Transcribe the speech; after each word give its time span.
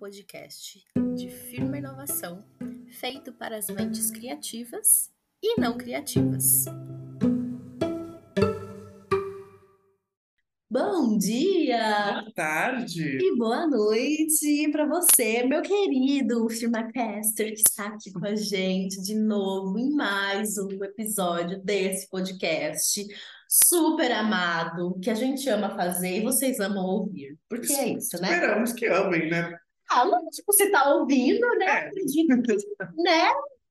podcast 0.00 0.82
de 1.14 1.28
firma 1.28 1.76
inovação 1.76 2.42
feito 2.88 3.34
para 3.34 3.58
as 3.58 3.68
mentes 3.68 4.10
criativas 4.10 5.10
e 5.42 5.60
não 5.60 5.76
criativas. 5.76 6.64
Bom 10.70 11.18
dia! 11.18 12.22
Boa 12.22 12.32
tarde! 12.34 13.18
E 13.20 13.36
boa 13.36 13.66
noite 13.66 14.70
para 14.72 14.86
você, 14.86 15.44
meu 15.44 15.60
querido 15.60 16.48
firmacaster 16.48 17.52
que 17.52 17.60
está 17.60 17.88
aqui 17.88 18.10
com 18.10 18.24
a 18.24 18.34
gente 18.34 19.02
de 19.02 19.14
novo 19.14 19.78
em 19.78 19.90
mais 19.90 20.56
um 20.56 20.82
episódio 20.82 21.62
desse 21.62 22.08
podcast 22.08 23.06
super 23.46 24.12
amado, 24.12 24.98
que 25.02 25.10
a 25.10 25.14
gente 25.14 25.46
ama 25.50 25.74
fazer 25.76 26.18
e 26.18 26.22
vocês 26.22 26.58
amam 26.60 26.86
ouvir. 26.86 27.36
Porque 27.48 27.72
é 27.72 27.88
isso, 27.88 28.18
né? 28.22 28.32
Esperamos 28.32 28.72
que 28.72 28.86
amem, 28.86 29.28
né? 29.28 29.59
Ah, 29.90 30.04
tipo, 30.30 30.52
você 30.52 30.70
tá 30.70 30.94
ouvindo, 30.94 31.46
né? 31.58 31.66
É. 31.66 31.70
Acredito 31.88 32.42
que, 32.42 33.02
né? 33.02 33.30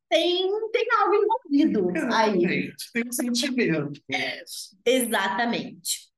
Tem, 0.09 0.49
tem 0.71 0.87
algo 0.99 1.15
envolvido 1.15 1.89
aí. 2.11 2.43
Exatamente, 2.43 2.91
tem 2.91 3.03
um 3.07 3.11
sentimento. 3.11 4.01
Exatamente. 4.85 6.09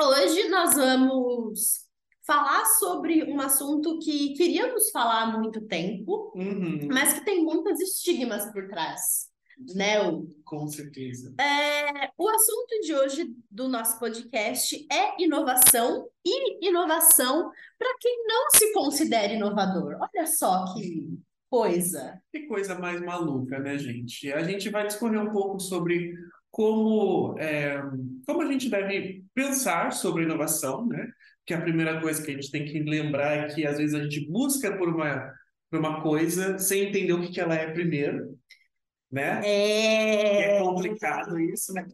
Hoje 0.00 0.48
nós 0.48 0.74
vamos 0.74 1.84
falar 2.26 2.64
sobre 2.66 3.24
um 3.24 3.40
assunto 3.40 3.98
que 3.98 4.34
queríamos 4.34 4.90
falar 4.90 5.22
há 5.22 5.38
muito 5.38 5.60
tempo, 5.66 6.32
Uhum, 6.34 6.88
mas 6.90 7.14
que 7.14 7.24
tem 7.24 7.44
muitos 7.44 7.80
estigmas 7.80 8.50
por 8.52 8.68
trás, 8.68 9.28
né? 9.74 10.02
O, 10.02 10.26
com 10.44 10.66
certeza. 10.66 11.34
é, 11.40 12.10
o 12.16 12.28
assunto 12.28 12.80
de 12.82 12.94
hoje 12.94 13.34
do 13.50 13.68
nosso 13.68 13.98
podcast 13.98 14.86
é 14.90 15.22
inovação 15.22 16.08
e 16.24 16.68
inovação 16.68 17.50
para 17.78 17.94
quem 18.00 18.24
não 18.26 18.50
se 18.50 18.72
considera 18.72 19.32
inovador. 19.32 19.96
Olha 20.00 20.26
só 20.26 20.72
que 20.74 21.18
coisa. 21.50 22.20
Que 22.32 22.46
coisa 22.46 22.78
mais 22.78 23.00
maluca, 23.00 23.58
né, 23.58 23.78
gente? 23.78 24.32
A 24.32 24.42
gente 24.42 24.68
vai 24.70 24.86
discorrer 24.86 25.20
um 25.20 25.30
pouco 25.30 25.60
sobre 25.60 26.14
como, 26.50 27.36
é, 27.38 27.80
como 28.26 28.42
a 28.42 28.46
gente 28.50 28.68
deve 28.68 29.24
pensar 29.34 29.92
sobre 29.92 30.24
inovação, 30.24 30.86
né? 30.86 31.08
Que 31.44 31.54
a 31.54 31.60
primeira 31.60 32.00
coisa 32.00 32.22
que 32.22 32.30
a 32.30 32.34
gente 32.34 32.50
tem 32.50 32.64
que 32.64 32.80
lembrar 32.80 33.32
é 33.36 33.54
que 33.54 33.66
às 33.66 33.78
vezes 33.78 33.94
a 33.94 34.02
gente 34.02 34.28
busca 34.28 34.76
por 34.76 34.88
uma, 34.88 35.32
por 35.70 35.78
uma 35.78 36.00
coisa 36.02 36.58
sem 36.58 36.88
entender 36.88 37.12
o 37.12 37.20
que 37.20 37.32
que 37.32 37.40
ela 37.40 37.54
é 37.54 37.72
primeiro, 37.72 38.38
né? 39.14 39.40
É 39.44 40.56
É, 40.56 40.58
complicado 40.60 41.38
isso, 41.38 41.72
né? 41.72 41.86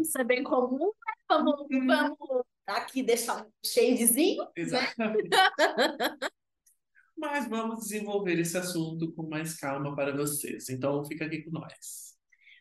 isso 0.00 0.18
é 0.18 0.24
bem 0.24 0.42
comum, 0.44 0.86
né? 0.86 1.14
Vamos, 1.28 1.66
vamos 1.86 2.44
aqui 2.66 3.02
deixar 3.02 3.44
um 3.44 3.50
shadezinho, 3.64 4.42
né? 4.42 4.50
Exatamente. 4.56 5.28
Mas 7.16 7.48
vamos 7.48 7.80
desenvolver 7.80 8.38
esse 8.38 8.56
assunto 8.56 9.12
com 9.12 9.28
mais 9.28 9.56
calma 9.56 9.94
para 9.94 10.14
vocês. 10.16 10.68
Então, 10.68 11.04
fica 11.04 11.26
aqui 11.26 11.42
com 11.42 11.50
nós. 11.50 12.14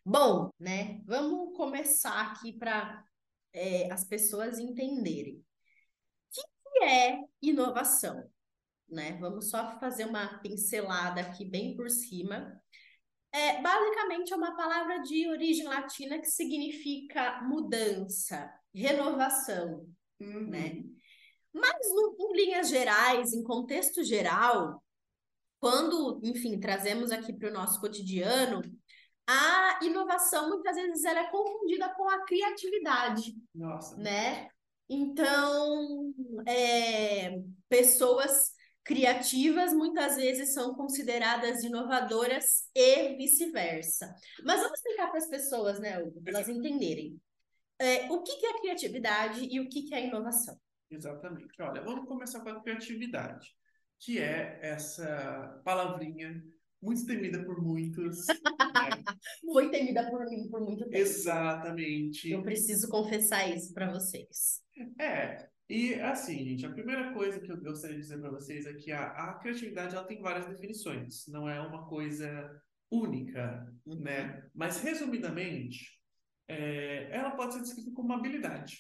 Bom, 0.05 0.49
né? 0.59 1.01
Vamos 1.05 1.55
começar 1.55 2.19
aqui 2.21 2.53
para 2.53 3.03
as 3.91 4.03
pessoas 4.05 4.59
entenderem. 4.59 5.35
O 5.35 5.43
que 6.31 6.41
que 6.41 6.83
é 6.83 7.19
inovação? 7.41 8.29
Né? 8.89 9.17
Vamos 9.19 9.49
só 9.49 9.79
fazer 9.79 10.05
uma 10.05 10.39
pincelada 10.39 11.21
aqui 11.21 11.45
bem 11.45 11.75
por 11.75 11.89
cima. 11.89 12.59
É, 13.31 13.61
basicamente 13.61 14.33
é 14.33 14.35
uma 14.35 14.55
palavra 14.55 14.99
de 14.99 15.27
origem 15.29 15.65
latina 15.65 16.19
que 16.19 16.27
significa 16.27 17.41
mudança, 17.43 18.51
renovação, 18.73 19.87
né? 20.19 20.83
Mas 21.53 21.93
no- 21.93 22.15
em 22.19 22.35
linhas 22.35 22.69
gerais, 22.69 23.33
em 23.33 23.43
contexto 23.43 24.03
geral, 24.03 24.83
quando, 25.59 26.19
enfim, 26.23 26.59
trazemos 26.59 27.11
aqui 27.11 27.33
para 27.33 27.49
o 27.49 27.53
nosso 27.53 27.79
cotidiano, 27.79 28.61
a 29.27 29.79
inovação 29.83 30.49
muitas 30.49 30.75
vezes 30.75 31.03
ela 31.03 31.19
é 31.19 31.29
confundida 31.29 31.93
com 31.95 32.09
a 32.09 32.25
criatividade, 32.25 33.35
Nossa, 33.53 33.95
né? 33.97 34.49
Então, 34.89 36.13
é, 36.47 37.39
pessoas 37.67 38.53
criativas 38.83 39.73
muitas 39.73 40.15
vezes 40.15 40.53
são 40.53 40.73
consideradas 40.73 41.63
inovadoras 41.63 42.69
e 42.73 43.15
vice-versa. 43.15 44.13
Mas 44.43 44.61
vamos 44.61 44.77
explicar 44.79 45.07
para 45.07 45.19
as 45.19 45.27
pessoas, 45.27 45.79
né, 45.79 46.01
Hugo, 46.01 46.21
para 46.21 46.33
elas 46.33 46.49
entenderem. 46.49 47.19
É, 47.77 48.11
o 48.11 48.21
que 48.21 48.35
que 48.37 48.45
é 48.45 48.59
criatividade 48.59 49.47
e 49.49 49.59
o 49.59 49.69
que 49.69 49.83
que 49.83 49.93
é 49.95 50.07
inovação? 50.07 50.59
exatamente. 50.91 51.61
Olha, 51.61 51.83
vamos 51.83 52.07
começar 52.07 52.41
com 52.41 52.49
a 52.49 52.61
criatividade, 52.61 53.47
que 53.99 54.19
é 54.19 54.59
essa 54.61 55.61
palavrinha 55.63 56.43
muito 56.81 57.05
temida 57.05 57.43
por 57.43 57.61
muitos. 57.61 58.25
né? 58.27 58.35
Foi 59.45 59.69
temida 59.69 60.09
por 60.09 60.25
mim 60.25 60.49
por 60.49 60.61
muito 60.61 60.83
tempo. 60.85 60.95
Exatamente. 60.95 62.31
Eu 62.31 62.41
preciso 62.41 62.89
confessar 62.89 63.47
isso 63.55 63.73
para 63.73 63.91
vocês. 63.91 64.61
É, 64.99 65.47
e 65.69 65.93
assim, 65.95 66.43
gente, 66.43 66.65
a 66.65 66.71
primeira 66.71 67.13
coisa 67.13 67.39
que 67.39 67.51
eu 67.51 67.57
gostaria 67.61 67.95
de 67.95 68.01
dizer 68.01 68.19
para 68.19 68.31
vocês 68.31 68.65
é 68.65 68.73
que 68.73 68.91
a, 68.91 69.07
a 69.11 69.33
criatividade 69.35 69.95
ela 69.95 70.05
tem 70.05 70.19
várias 70.21 70.47
definições, 70.47 71.27
não 71.27 71.47
é 71.47 71.61
uma 71.61 71.87
coisa 71.87 72.61
única, 72.91 73.71
né? 73.85 74.49
Mas 74.53 74.81
resumidamente, 74.81 75.99
é, 76.47 77.09
ela 77.15 77.31
pode 77.31 77.53
ser 77.53 77.61
descrita 77.61 77.91
como 77.91 78.07
uma 78.09 78.17
habilidade. 78.17 78.79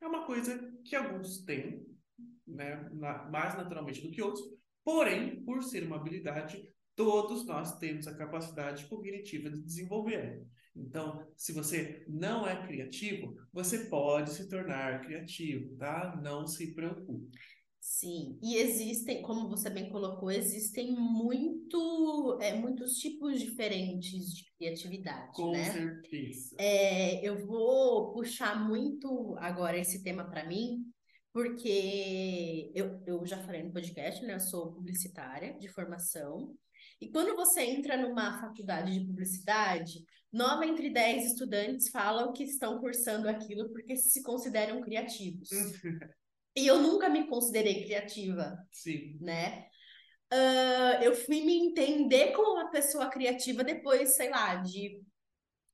É 0.00 0.06
uma 0.06 0.24
coisa 0.24 0.72
que 0.84 0.96
alguns 0.96 1.44
têm, 1.44 1.84
né, 2.46 2.88
na- 2.92 3.28
mais 3.30 3.54
naturalmente 3.56 4.00
do 4.00 4.10
que 4.10 4.22
outros, 4.22 4.42
porém, 4.82 5.44
por 5.44 5.62
ser 5.62 5.84
uma 5.84 5.96
habilidade, 5.96 6.66
todos 6.96 7.44
nós 7.46 7.78
temos 7.78 8.06
a 8.06 8.16
capacidade 8.16 8.86
cognitiva 8.86 9.50
de 9.50 9.60
desenvolver. 9.62 10.42
Então, 10.76 11.26
se 11.36 11.52
você 11.52 12.04
não 12.08 12.46
é 12.46 12.66
criativo, 12.66 13.36
você 13.52 13.86
pode 13.86 14.30
se 14.30 14.48
tornar 14.48 15.02
criativo, 15.02 15.76
tá? 15.76 16.18
Não 16.22 16.46
se 16.46 16.74
preocupe. 16.74 17.30
Sim, 17.80 18.38
e 18.42 18.56
existem, 18.56 19.20
como 19.20 19.46
você 19.46 19.68
bem 19.68 19.90
colocou, 19.90 20.30
existem 20.30 20.90
muito, 20.90 22.38
é, 22.40 22.54
muitos 22.54 22.94
tipos 22.94 23.38
diferentes 23.38 24.34
de 24.34 24.44
criatividade, 24.56 25.32
Com 25.34 25.52
né? 25.52 25.70
certeza. 25.70 26.56
É, 26.58 27.22
eu 27.22 27.46
vou 27.46 28.10
puxar 28.14 28.66
muito 28.66 29.36
agora 29.38 29.76
esse 29.76 30.02
tema 30.02 30.24
para 30.24 30.48
mim, 30.48 30.82
porque 31.30 32.72
eu, 32.74 33.02
eu 33.06 33.26
já 33.26 33.36
falei 33.44 33.62
no 33.62 33.72
podcast, 33.72 34.24
né? 34.24 34.34
Eu 34.36 34.40
sou 34.40 34.72
publicitária 34.72 35.52
de 35.58 35.68
formação. 35.68 36.56
E 36.98 37.10
quando 37.10 37.36
você 37.36 37.60
entra 37.62 37.96
numa 37.98 38.40
faculdade 38.40 38.98
de 38.98 39.04
publicidade, 39.04 40.02
nove 40.34 40.66
entre 40.66 40.90
dez 40.90 41.26
estudantes 41.26 41.88
falam 41.88 42.32
que 42.32 42.42
estão 42.44 42.78
cursando 42.80 43.28
aquilo 43.28 43.70
porque 43.70 43.96
se 43.96 44.22
consideram 44.22 44.80
criativos. 44.80 45.48
E 46.56 46.68
eu 46.68 46.78
nunca 46.78 47.08
me 47.08 47.26
considerei 47.26 47.82
criativa, 47.82 48.56
Sim. 48.70 49.18
né? 49.20 49.66
Ah, 50.30 51.00
eu 51.02 51.12
fui 51.12 51.42
me 51.44 51.56
entender 51.56 52.30
como 52.30 52.52
uma 52.52 52.70
pessoa 52.70 53.08
criativa 53.10 53.64
depois, 53.64 54.14
sei 54.14 54.30
lá, 54.30 54.54
de 54.56 55.02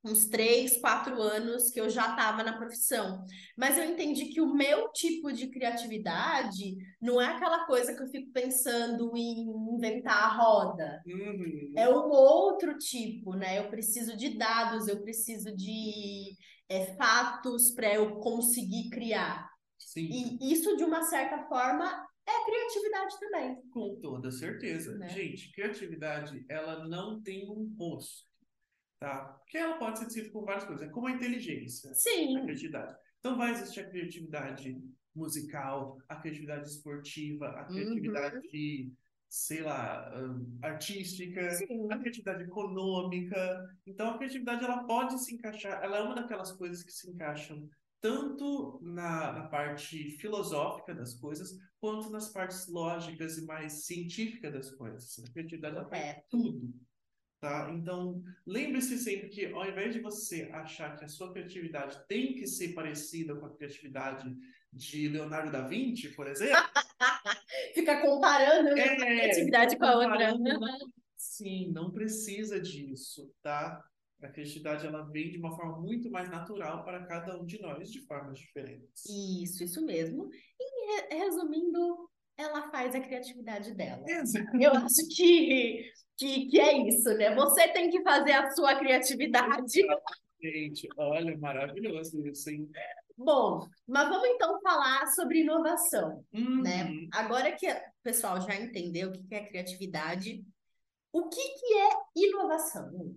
uns 0.03 0.25
três, 0.27 0.79
quatro 0.79 1.21
anos 1.21 1.69
que 1.69 1.79
eu 1.79 1.89
já 1.89 2.09
estava 2.09 2.43
na 2.43 2.57
profissão. 2.57 3.23
Mas 3.55 3.77
eu 3.77 3.85
entendi 3.85 4.25
que 4.25 4.41
o 4.41 4.53
meu 4.53 4.89
tipo 4.91 5.31
de 5.31 5.47
criatividade 5.47 6.75
não 6.99 7.21
é 7.21 7.27
aquela 7.27 7.65
coisa 7.65 7.95
que 7.95 8.01
eu 8.01 8.07
fico 8.07 8.31
pensando 8.31 9.11
em 9.15 9.41
inventar 9.75 10.23
a 10.23 10.35
roda. 10.35 11.01
Uhum. 11.05 11.73
É 11.77 11.87
um 11.89 12.09
outro 12.09 12.77
tipo, 12.77 13.35
né? 13.35 13.59
Eu 13.59 13.69
preciso 13.69 14.17
de 14.17 14.37
dados, 14.37 14.87
eu 14.87 15.01
preciso 15.01 15.55
de 15.55 16.35
é, 16.67 16.95
fatos 16.95 17.71
para 17.71 17.93
eu 17.93 18.15
conseguir 18.15 18.89
criar. 18.89 19.49
Sim, 19.77 20.07
E 20.39 20.53
isso, 20.53 20.77
de 20.77 20.83
uma 20.83 21.03
certa 21.03 21.43
forma, 21.47 21.85
é 22.25 22.45
criatividade 22.45 23.19
também. 23.19 23.61
com 23.71 23.99
toda 24.01 24.31
certeza. 24.31 24.97
Né? 24.97 25.09
Gente, 25.09 25.51
criatividade, 25.51 26.45
ela 26.47 26.87
não 26.87 27.21
tem 27.21 27.49
um 27.49 27.75
rosto, 27.77 28.25
tá? 29.01 29.25
Porque 29.39 29.57
ela 29.57 29.77
pode 29.79 29.97
ser 29.97 30.05
descrita 30.05 30.31
por 30.31 30.45
várias 30.45 30.63
coisas. 30.63 30.87
É 30.87 30.91
como 30.91 31.07
a 31.07 31.11
inteligência, 31.11 31.89
a 31.89 31.93
Sim, 31.95 32.39
criatividade. 32.43 32.95
Então 33.19 33.35
vai 33.35 33.51
existir 33.51 33.79
a 33.81 33.89
criatividade 33.89 34.79
musical, 35.13 35.97
a 36.07 36.15
criatividade 36.17 36.69
esportiva, 36.69 37.47
a 37.47 37.61
Uhum. 37.63 37.73
criatividade, 37.75 38.93
sei 39.27 39.61
lá, 39.63 40.11
hum, 40.15 40.57
artística. 40.61 41.49
sim. 41.51 41.91
a 41.91 41.97
criatividade 41.97 42.43
econômica. 42.43 43.67
Então, 43.87 44.11
a 44.11 44.17
criatividade 44.17 44.63
ela 44.63 44.83
pode 44.85 45.19
se 45.19 45.33
encaixar, 45.33 45.83
ela 45.83 45.97
é 45.97 46.01
uma 46.01 46.15
daquelas 46.15 46.51
coisas 46.51 46.83
que 46.83 46.91
se 46.91 47.09
encaixam 47.09 47.67
tanto 47.99 48.79
na, 48.81 49.31
na 49.31 49.47
parte 49.47 50.11
filosófica 50.17 50.93
das 50.93 51.13
coisas, 51.15 51.51
quanto 51.79 52.09
nas 52.09 52.29
partes 52.29 52.67
lógicas 52.67 53.37
e 53.37 53.45
mais 53.45 53.85
científicas 53.85 54.51
das 54.53 54.71
coisas. 54.71 55.19
A 55.19 55.31
criatividade 55.31 55.75
ela 55.75 55.85
Correto. 55.85 56.25
tudo. 56.29 56.73
Tá? 57.41 57.71
Então, 57.73 58.21
lembre-se 58.45 58.99
sempre 58.99 59.27
que, 59.27 59.47
ao 59.47 59.67
invés 59.67 59.95
de 59.95 59.99
você 59.99 60.47
achar 60.53 60.95
que 60.95 61.03
a 61.03 61.07
sua 61.07 61.33
criatividade 61.33 61.99
tem 62.07 62.35
que 62.35 62.45
ser 62.45 62.75
parecida 62.75 63.35
com 63.35 63.47
a 63.47 63.55
criatividade 63.55 64.31
de 64.71 65.07
Leonardo 65.07 65.51
da 65.51 65.67
Vinci, 65.67 66.09
por 66.09 66.27
exemplo. 66.27 66.55
Fica 67.73 67.99
comparando 67.99 68.75
né, 68.75 68.85
é, 68.85 68.93
uma 68.95 69.05
criatividade 69.05 69.75
com 69.75 69.85
a 69.85 69.95
outra. 69.95 70.35
Sim, 71.17 71.71
não 71.71 71.89
precisa 71.89 72.61
disso, 72.61 73.33
tá? 73.41 73.83
A 74.21 74.27
criatividade 74.27 74.85
ela 74.85 75.01
vem 75.09 75.31
de 75.31 75.39
uma 75.39 75.55
forma 75.55 75.79
muito 75.81 76.11
mais 76.11 76.29
natural 76.29 76.85
para 76.85 77.07
cada 77.07 77.41
um 77.41 77.45
de 77.45 77.59
nós, 77.59 77.89
de 77.89 78.01
formas 78.01 78.37
diferentes. 78.37 79.03
Isso, 79.41 79.63
isso 79.63 79.83
mesmo. 79.83 80.29
E 80.59 81.15
resumindo, 81.15 82.07
ela 82.37 82.69
faz 82.69 82.95
a 82.95 82.99
criatividade 82.99 83.73
dela. 83.73 84.03
Exato. 84.07 84.57
Eu 84.57 84.73
acho 84.73 85.07
que, 85.15 85.91
que, 86.21 86.45
que 86.45 86.59
é 86.59 86.87
isso, 86.87 87.09
né? 87.17 87.33
Você 87.33 87.67
tem 87.69 87.89
que 87.89 88.03
fazer 88.03 88.33
a 88.33 88.51
sua 88.51 88.75
criatividade. 88.75 89.81
Gente, 90.39 90.87
olha, 90.95 91.35
maravilhoso 91.37 92.25
isso, 92.27 92.49
hein? 92.51 92.69
Bom, 93.17 93.67
mas 93.87 94.07
vamos 94.07 94.27
então 94.29 94.59
falar 94.61 95.07
sobre 95.07 95.41
inovação, 95.41 96.23
né? 96.31 96.39
uhum. 96.39 96.61
né? 96.61 97.07
Agora 97.11 97.51
que 97.51 97.67
o 97.67 97.81
pessoal 98.03 98.39
já 98.39 98.55
entendeu 98.55 99.09
o 99.09 99.11
que 99.11 99.33
é 99.33 99.45
criatividade, 99.45 100.45
o 101.11 101.27
que, 101.27 101.41
que 101.41 101.73
é 101.73 101.89
inovação? 102.15 103.15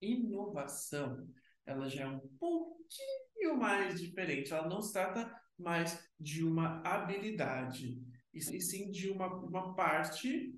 Inovação, 0.00 1.26
ela 1.66 1.88
já 1.88 2.04
é 2.04 2.08
um 2.08 2.20
pouquinho 2.38 3.56
mais 3.56 4.00
diferente. 4.00 4.52
Ela 4.52 4.68
não 4.68 4.82
se 4.82 4.92
trata 4.92 5.34
mais 5.58 5.98
de 6.20 6.44
uma 6.44 6.82
habilidade, 6.82 8.02
e 8.32 8.40
sim 8.40 8.90
de 8.90 9.10
uma, 9.10 9.28
uma 9.28 9.74
parte 9.74 10.54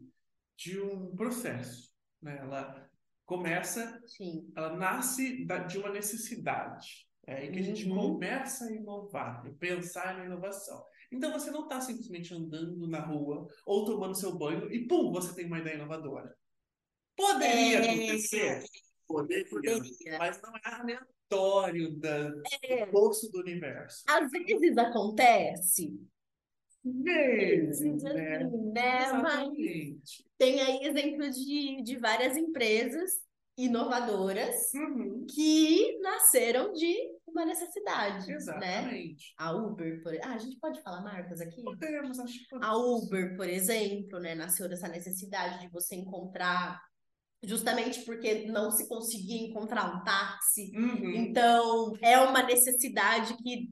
de 0.56 0.80
um 0.80 1.14
processo. 1.14 1.92
Né? 2.22 2.38
Ela 2.40 2.88
começa, 3.24 4.00
sim. 4.06 4.50
ela 4.56 4.76
nasce 4.76 5.44
da, 5.44 5.58
de 5.58 5.78
uma 5.78 5.90
necessidade. 5.90 7.06
É 7.26 7.38
aí 7.38 7.50
que 7.50 7.58
a 7.58 7.62
gente 7.62 7.88
uhum. 7.88 8.12
começa 8.12 8.66
a 8.66 8.72
inovar, 8.72 9.44
a 9.44 9.50
pensar 9.58 10.16
na 10.16 10.24
inovação. 10.24 10.82
Então 11.10 11.32
você 11.32 11.50
não 11.50 11.64
está 11.64 11.80
simplesmente 11.80 12.32
andando 12.32 12.86
na 12.86 13.00
rua 13.00 13.48
ou 13.64 13.84
tomando 13.84 14.14
seu 14.14 14.36
banho 14.36 14.72
e 14.72 14.86
pum, 14.86 15.10
você 15.12 15.34
tem 15.34 15.46
uma 15.46 15.58
ideia 15.58 15.74
inovadora. 15.74 16.36
Poderia 17.16 17.78
é... 17.78 17.90
acontecer? 17.90 18.64
Poderia, 19.06 19.48
Poderia, 19.48 20.18
mas 20.18 20.40
não 20.40 20.56
é 20.56 20.60
aleatório 20.64 21.96
da, 21.96 22.32
é... 22.62 22.86
do 22.86 22.92
bolso 22.92 23.30
do 23.30 23.40
universo. 23.40 24.04
Às 24.08 24.30
vezes 24.30 24.78
acontece. 24.78 25.98
Vezes, 27.02 28.02
né? 28.02 28.44
né? 28.44 29.04
Exatamente. 29.04 30.24
tem 30.38 30.60
aí 30.60 30.86
exemplo 30.86 31.28
de, 31.30 31.82
de 31.82 31.96
várias 31.96 32.36
empresas 32.36 33.10
inovadoras 33.58 34.54
uhum. 34.74 35.26
que 35.28 35.98
nasceram 36.00 36.72
de 36.72 36.94
uma 37.26 37.44
necessidade. 37.44 38.28
Né? 38.28 38.34
Exatamente. 38.34 39.24
Né? 39.30 39.34
A 39.38 39.52
Uber, 39.52 40.02
por 40.02 40.14
ah, 40.22 40.34
a 40.34 40.38
gente 40.38 40.58
pode 40.60 40.80
falar 40.82 41.02
marcas 41.02 41.40
aqui? 41.40 41.62
Podemos, 41.62 42.18
acho 42.18 42.38
que 42.38 42.48
podemos. 42.48 42.68
A 42.68 42.76
Uber, 42.76 43.36
por 43.36 43.48
exemplo, 43.48 44.18
né, 44.18 44.34
nasceu 44.34 44.68
dessa 44.68 44.88
necessidade 44.88 45.60
de 45.60 45.68
você 45.68 45.96
encontrar 45.96 46.80
justamente 47.42 48.04
porque 48.04 48.46
não 48.46 48.70
se 48.70 48.88
conseguia 48.88 49.48
encontrar 49.48 49.94
um 49.94 50.04
táxi. 50.04 50.72
Uhum. 50.74 51.10
Então, 51.14 51.92
é 52.02 52.18
uma 52.18 52.42
necessidade 52.42 53.36
que 53.36 53.70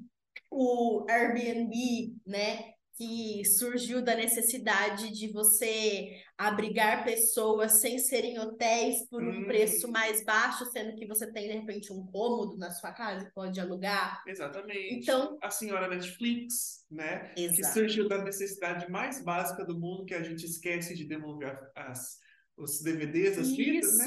o 0.50 1.05
Airbnb, 1.08 2.17
né, 2.26 2.73
que 2.96 3.44
surgiu 3.44 4.02
da 4.02 4.14
necessidade 4.14 5.11
de 5.11 5.32
você 5.32 6.23
abrigar 6.38 7.05
pessoas 7.05 7.81
sem 7.81 7.99
serem 7.99 8.38
hotéis 8.38 9.08
por 9.08 9.23
um 9.23 9.41
hum. 9.41 9.44
preço 9.46 9.91
mais 9.91 10.25
baixo, 10.25 10.64
sendo 10.67 10.94
que 10.94 11.06
você 11.06 11.31
tem, 11.32 11.49
de 11.49 11.55
repente, 11.55 11.93
um 11.93 12.06
cômodo 12.06 12.56
na 12.56 12.70
sua 12.70 12.93
casa 12.93 13.26
e 13.26 13.32
pode 13.32 13.61
alugar. 13.61 14.23
Exatamente. 14.26 14.94
Então, 14.94 15.37
a 15.43 15.50
senhora 15.50 15.88
Netflix, 15.88 16.85
né? 16.91 17.32
Exato. 17.37 17.56
Que 17.56 17.64
surgiu 17.64 18.08
da 18.08 18.23
necessidade 18.23 18.91
mais 18.91 19.23
básica 19.25 19.64
do 19.64 19.79
mundo, 19.79 20.05
que 20.05 20.14
a 20.14 20.23
gente 20.23 20.44
esquece 20.44 20.94
de 20.94 21.05
devolver 21.05 21.58
as, 21.75 22.19
os 22.56 22.81
DVDs, 22.81 23.38
as 23.38 23.50
fitas, 23.50 23.99
né? 23.99 24.06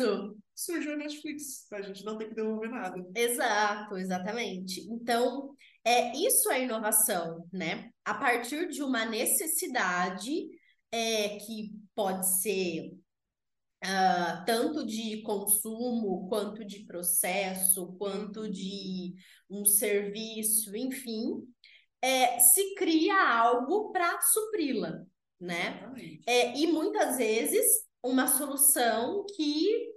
Surgiu 0.55 0.93
a 0.93 0.97
Netflix, 0.97 1.71
a 1.71 1.81
gente 1.81 2.03
não 2.03 2.17
tem 2.17 2.29
que 2.29 2.35
devolver 2.35 2.69
nada. 2.69 3.05
Exato, 3.15 3.97
exatamente. 3.97 4.81
Então, 4.89 5.53
é, 5.85 6.17
isso 6.17 6.49
é 6.51 6.63
inovação, 6.63 7.47
né? 7.53 7.91
A 8.07 8.13
partir 8.13 8.69
de 8.69 8.81
uma 8.81 9.03
necessidade 9.03 10.47
é, 10.89 11.39
que 11.39 11.73
pode 11.93 12.25
ser 12.41 12.93
uh, 13.83 14.45
tanto 14.45 14.85
de 14.85 15.21
consumo, 15.23 16.25
quanto 16.29 16.63
de 16.63 16.85
processo, 16.85 17.97
quanto 17.97 18.49
de 18.49 19.13
um 19.49 19.65
serviço, 19.65 20.73
enfim, 20.77 21.45
é, 22.01 22.39
se 22.39 22.75
cria 22.75 23.13
algo 23.29 23.91
para 23.91 24.21
supri-la, 24.21 25.03
né? 25.37 25.91
É, 26.25 26.57
e 26.57 26.67
muitas 26.67 27.17
vezes 27.17 27.65
uma 28.01 28.25
solução 28.27 29.25
que. 29.35 29.91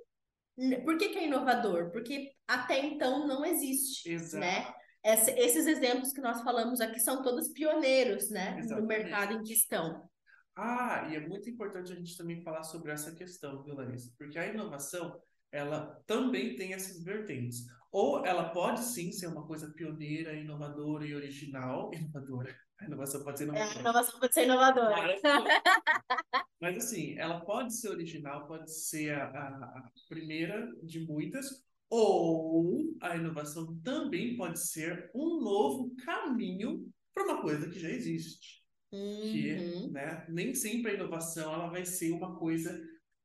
Por 0.85 0.99
que, 0.99 1.11
que 1.11 1.19
é 1.19 1.27
inovador? 1.29 1.93
Porque 1.93 2.33
até 2.49 2.85
então 2.85 3.25
não 3.29 3.45
existe, 3.45 4.11
Exato. 4.11 4.41
né? 4.41 4.75
Esse, 5.03 5.31
esses 5.33 5.67
exemplos 5.67 6.13
que 6.13 6.21
nós 6.21 6.43
falamos 6.43 6.81
aqui 6.81 7.01
são 7.01 7.23
todos 7.23 7.49
pioneiros, 7.49 8.31
né, 8.31 8.59
Exatamente. 8.59 8.81
no 8.81 8.87
mercado 8.87 9.33
em 9.35 9.43
questão. 9.43 10.09
Ah, 10.55 11.09
e 11.11 11.17
é 11.17 11.21
muito 11.21 11.49
importante 11.49 11.93
a 11.93 11.97
gente 11.97 12.17
também 12.17 12.43
falar 12.43 12.63
sobre 12.65 12.93
essa 12.93 13.15
questão, 13.15 13.63
viu, 13.63 13.75
Larissa? 13.75 14.13
Porque 14.19 14.39
a 14.39 14.47
inovação, 14.47 15.19
ela 15.51 15.99
também 16.07 16.55
tem 16.55 16.75
essas 16.75 17.03
vertentes. 17.03 17.65
Ou 17.91 18.25
ela 18.25 18.51
pode 18.51 18.81
sim 18.81 19.11
ser 19.11 19.27
uma 19.27 19.47
coisa 19.47 19.73
pioneira, 19.73 20.35
inovadora 20.35 21.07
e 21.07 21.15
original. 21.15 21.91
Inovadora. 21.95 22.55
A 22.79 22.85
inovação 22.87 23.23
pode 23.23 23.39
ser 23.39 23.45
inovadora. 23.45 23.73
É, 23.73 23.77
a 23.77 23.81
inovação 23.81 24.21
pode 24.21 24.35
ser 24.35 24.45
inovadora. 24.45 25.21
Mas 26.61 26.77
assim, 26.77 27.19
ela 27.19 27.41
pode 27.41 27.75
ser 27.75 27.89
original, 27.91 28.47
pode 28.47 28.71
ser 28.73 29.15
a, 29.15 29.25
a, 29.25 29.49
a 29.79 29.91
primeira 30.09 30.71
de 30.83 31.01
muitas, 31.01 31.65
ou 31.91 32.97
a 33.01 33.17
inovação 33.17 33.77
também 33.83 34.37
pode 34.37 34.61
ser 34.61 35.11
um 35.13 35.41
novo 35.41 35.95
caminho 35.97 36.89
para 37.13 37.25
uma 37.25 37.43
coisa 37.43 37.69
que 37.69 37.81
já 37.81 37.91
existe. 37.91 38.61
Uhum. 38.93 39.21
Que, 39.23 39.89
né, 39.91 40.27
nem 40.29 40.55
sempre 40.55 40.93
a 40.93 40.95
inovação 40.95 41.53
ela 41.53 41.69
vai 41.69 41.85
ser 41.85 42.13
uma 42.13 42.37
coisa 42.39 42.81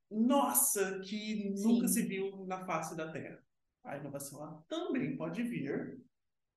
nossa 0.09 0.99
que 0.99 1.49
nunca 1.61 1.87
se 1.87 2.03
viu 2.03 2.45
na 2.45 2.65
face 2.65 2.95
da 2.95 3.11
Terra. 3.11 3.43
A 3.83 3.97
inovação 3.97 4.41
ela 4.41 4.63
também 4.67 5.15
pode 5.15 5.43
vir 5.43 5.99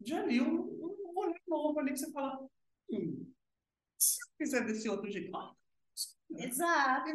de 0.01 0.15
ali 0.15 0.41
um, 0.41 0.61
um 0.61 1.19
olhar 1.19 1.41
novo 1.47 1.79
ali 1.79 1.93
que 1.93 1.99
você 1.99 2.13
fala, 2.13 2.39
hum, 2.91 3.31
se 3.99 4.19
eu 4.23 4.47
fizer 4.47 4.65
desse 4.65 4.89
outro 4.89 5.11
jeito, 5.11 5.35
ah, 5.37 5.55
Exato. 6.31 7.11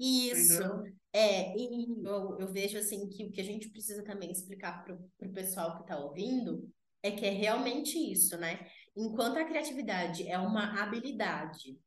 Isso. 0.00 0.54
Entendeu? 0.54 0.98
É, 1.12 1.56
e 1.56 2.04
eu, 2.04 2.38
eu 2.38 2.52
vejo 2.52 2.78
assim 2.78 3.08
que 3.08 3.24
o 3.24 3.30
que 3.30 3.40
a 3.40 3.44
gente 3.44 3.70
precisa 3.70 4.04
também 4.04 4.30
explicar 4.30 4.84
para 4.84 4.94
o 4.94 5.32
pessoal 5.32 5.76
que 5.76 5.82
está 5.82 5.98
ouvindo 5.98 6.70
é 7.02 7.10
que 7.10 7.24
é 7.24 7.30
realmente 7.30 7.98
isso, 7.98 8.36
né? 8.36 8.66
Enquanto 8.96 9.38
a 9.38 9.44
criatividade 9.44 10.28
é 10.28 10.38
uma 10.38 10.82
habilidade, 10.82 11.78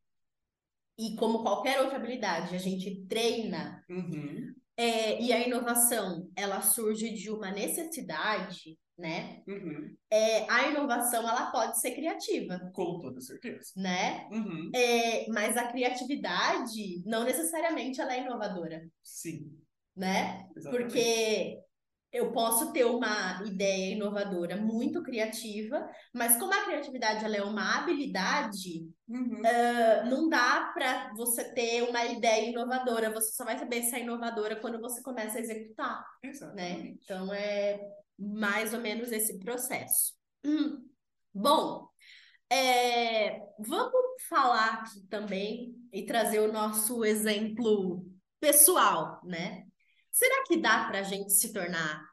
e 0.97 1.15
como 1.15 1.43
qualquer 1.43 1.81
outra 1.81 1.97
habilidade, 1.97 2.55
a 2.55 2.59
gente 2.59 3.05
treina, 3.07 3.83
uhum. 3.89 4.53
é, 4.77 5.21
e 5.21 5.31
a 5.33 5.45
inovação 5.45 6.29
ela 6.35 6.61
surge 6.61 7.13
de 7.13 7.29
uma 7.29 7.51
necessidade, 7.51 8.77
né? 8.98 9.41
Uhum. 9.48 9.95
É, 10.10 10.50
a 10.50 10.67
inovação 10.67 11.27
ela 11.27 11.51
pode 11.51 11.79
ser 11.79 11.91
criativa. 11.91 12.71
Com 12.74 13.00
toda 13.00 13.19
certeza. 13.19 13.71
Né? 13.75 14.27
Uhum. 14.31 14.71
É, 14.75 15.27
mas 15.29 15.57
a 15.57 15.67
criatividade 15.67 17.03
não 17.05 17.24
necessariamente 17.24 18.00
ela 18.00 18.13
é 18.13 18.21
inovadora. 18.21 18.88
Sim. 19.03 19.57
Né? 19.95 20.48
Exatamente. 20.55 20.83
Porque 20.83 21.60
eu 22.12 22.31
posso 22.33 22.74
ter 22.74 22.86
uma 22.86 23.41
ideia 23.45 23.93
inovadora 23.95 24.57
muito 24.57 25.01
criativa, 25.01 25.89
mas 26.13 26.38
como 26.38 26.53
a 26.53 26.65
criatividade 26.65 27.24
ela 27.24 27.38
é 27.38 27.43
uma 27.43 27.77
habilidade, 27.77 28.86
uhum. 29.07 29.39
uh, 29.39 30.10
não 30.10 30.27
dá 30.27 30.71
para 30.74 31.13
você 31.15 31.53
ter 31.53 31.83
uma 31.83 32.05
ideia 32.05 32.50
inovadora. 32.50 33.13
Você 33.13 33.31
só 33.31 33.45
vai 33.45 33.57
saber 33.57 33.83
se 33.83 33.95
é 33.95 34.01
inovadora 34.01 34.57
quando 34.57 34.81
você 34.81 35.01
começa 35.01 35.38
a 35.38 35.41
executar. 35.41 36.05
Né? 36.21 36.29
Exatamente. 36.29 36.83
Né? 36.83 36.98
Então 37.01 37.33
é 37.33 37.79
mais 38.21 38.73
ou 38.73 38.79
menos 38.79 39.11
esse 39.11 39.39
processo. 39.39 40.13
Hum. 40.45 40.87
Bom, 41.33 41.87
é, 42.49 43.39
vamos 43.57 44.21
falar 44.27 44.81
aqui 44.81 45.07
também 45.07 45.73
e 45.93 46.05
trazer 46.05 46.39
o 46.39 46.51
nosso 46.51 47.05
exemplo 47.05 48.05
pessoal, 48.39 49.21
né? 49.23 49.65
Será 50.11 50.43
que 50.45 50.57
dá 50.57 50.85
para 50.85 50.99
a 50.99 51.03
gente 51.03 51.31
se 51.31 51.53
tornar 51.53 52.05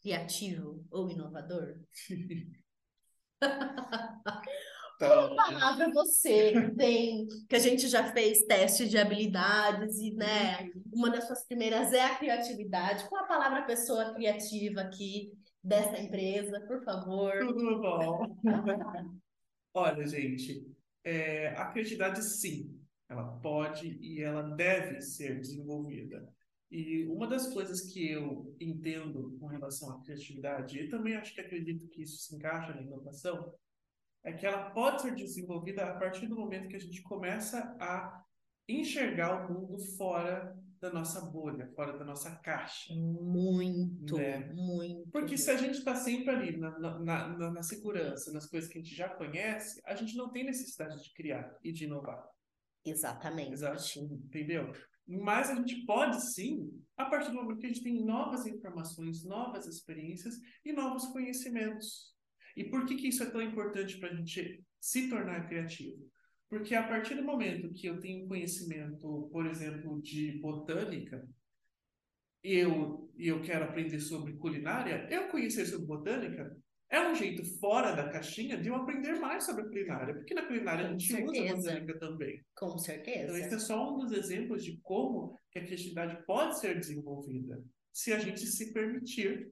criativo 0.00 0.82
ou 0.90 1.10
inovador? 1.10 1.76
Qual 4.98 5.34
palavra 5.34 5.90
você 5.92 6.70
tem, 6.76 7.26
que 7.48 7.56
a 7.56 7.58
gente 7.58 7.88
já 7.88 8.12
fez 8.12 8.44
teste 8.44 8.88
de 8.88 8.96
habilidades 8.96 9.98
e, 9.98 10.12
né, 10.12 10.70
uma 10.92 11.10
das 11.10 11.26
suas 11.26 11.44
primeiras 11.44 11.92
é 11.92 12.04
a 12.04 12.14
criatividade. 12.14 13.08
Qual 13.08 13.24
a 13.24 13.26
palavra 13.26 13.62
pessoa 13.62 14.14
criativa 14.14 14.80
aqui 14.82 15.32
dessa 15.62 16.00
empresa, 16.00 16.60
por 16.60 16.82
favor? 16.82 17.38
Tudo 17.38 17.80
bom. 17.80 18.36
Olha, 19.74 20.06
gente, 20.06 20.66
é, 21.04 21.48
a 21.48 21.66
criatividade 21.66 22.22
sim, 22.22 22.78
ela 23.08 23.38
pode 23.40 23.98
e 24.00 24.20
ela 24.20 24.42
deve 24.42 25.00
ser 25.00 25.40
desenvolvida. 25.40 26.28
E 26.70 27.06
uma 27.06 27.26
das 27.26 27.52
coisas 27.52 27.92
que 27.92 28.10
eu 28.10 28.56
entendo 28.58 29.36
com 29.38 29.46
relação 29.46 29.90
à 29.90 30.00
criatividade, 30.00 30.78
e 30.78 30.88
também 30.88 31.14
acho 31.16 31.34
que 31.34 31.40
acredito 31.40 31.88
que 31.88 32.02
isso 32.02 32.16
se 32.18 32.34
encaixa 32.34 32.74
na 32.74 32.82
inovação, 32.82 33.54
é 34.24 34.32
que 34.32 34.46
ela 34.46 34.70
pode 34.70 35.02
ser 35.02 35.14
desenvolvida 35.14 35.84
a 35.84 35.98
partir 35.98 36.26
do 36.26 36.36
momento 36.36 36.68
que 36.68 36.76
a 36.76 36.80
gente 36.80 37.02
começa 37.02 37.76
a 37.78 38.24
enxergar 38.68 39.50
o 39.50 39.52
mundo 39.52 39.78
fora 39.96 40.56
da 40.82 40.92
nossa 40.92 41.20
bolha, 41.20 41.70
fora 41.76 41.96
da 41.96 42.04
nossa 42.04 42.34
caixa. 42.40 42.92
Muito, 42.92 44.16
né? 44.16 44.52
muito. 44.52 45.08
Porque 45.12 45.38
se 45.38 45.48
a 45.48 45.56
gente 45.56 45.78
está 45.78 45.94
sempre 45.94 46.30
ali 46.30 46.56
na, 46.56 46.76
na, 46.76 46.98
na, 46.98 47.50
na, 47.52 47.62
segurança, 47.62 48.32
nas 48.32 48.50
coisas 48.50 48.68
que 48.68 48.78
a 48.78 48.82
gente 48.82 48.92
já 48.92 49.08
conhece, 49.08 49.80
a 49.86 49.94
gente 49.94 50.16
não 50.16 50.28
tem 50.32 50.42
necessidade 50.42 51.00
de 51.00 51.12
criar 51.14 51.56
e 51.62 51.70
de 51.70 51.84
inovar. 51.84 52.28
Exatamente. 52.84 53.52
Exato, 53.52 54.00
entendeu? 54.00 54.72
Mas 55.06 55.50
a 55.50 55.54
gente 55.54 55.86
pode 55.86 56.20
sim, 56.32 56.68
a 56.96 57.04
partir 57.04 57.30
do 57.30 57.36
momento 57.36 57.60
que 57.60 57.66
a 57.66 57.68
gente 57.68 57.84
tem 57.84 58.04
novas 58.04 58.44
informações, 58.44 59.24
novas 59.24 59.68
experiências 59.68 60.34
e 60.64 60.72
novos 60.72 61.06
conhecimentos. 61.06 62.12
E 62.56 62.64
por 62.64 62.84
que, 62.86 62.96
que 62.96 63.06
isso 63.06 63.22
é 63.22 63.30
tão 63.30 63.40
importante 63.40 63.98
para 64.00 64.10
a 64.10 64.14
gente 64.14 64.64
se 64.80 65.08
tornar 65.08 65.46
criativo? 65.46 66.10
Porque 66.52 66.74
a 66.74 66.86
partir 66.86 67.14
do 67.14 67.24
momento 67.24 67.72
que 67.72 67.86
eu 67.86 67.98
tenho 67.98 68.28
conhecimento, 68.28 69.26
por 69.32 69.46
exemplo, 69.46 70.02
de 70.02 70.38
botânica, 70.38 71.26
eu, 72.44 73.10
e 73.16 73.28
eu 73.28 73.40
quero 73.40 73.64
aprender 73.64 73.98
sobre 74.00 74.34
culinária, 74.34 75.08
eu 75.10 75.28
conhecer 75.28 75.64
sobre 75.64 75.86
botânica 75.86 76.54
é 76.90 77.08
um 77.08 77.14
jeito 77.14 77.42
fora 77.58 77.92
da 77.92 78.10
caixinha 78.10 78.58
de 78.58 78.68
eu 78.68 78.74
aprender 78.74 79.18
mais 79.18 79.46
sobre 79.46 79.62
a 79.62 79.64
culinária, 79.64 80.14
porque 80.14 80.34
na 80.34 80.46
culinária 80.46 80.88
Com 80.88 80.94
a 80.94 80.98
gente 80.98 81.10
certeza. 81.10 81.54
usa 81.54 81.70
botânica 81.70 81.98
também. 81.98 82.44
Com 82.54 82.76
certeza. 82.76 83.22
Então, 83.22 83.36
esse 83.38 83.54
é 83.54 83.58
só 83.58 83.94
um 83.94 83.96
dos 84.00 84.12
exemplos 84.12 84.62
de 84.62 84.78
como 84.82 85.40
a 85.56 85.58
criatividade 85.58 86.22
pode 86.26 86.60
ser 86.60 86.78
desenvolvida, 86.78 87.64
se 87.94 88.12
a 88.12 88.18
gente 88.18 88.40
se 88.40 88.74
permitir 88.74 89.50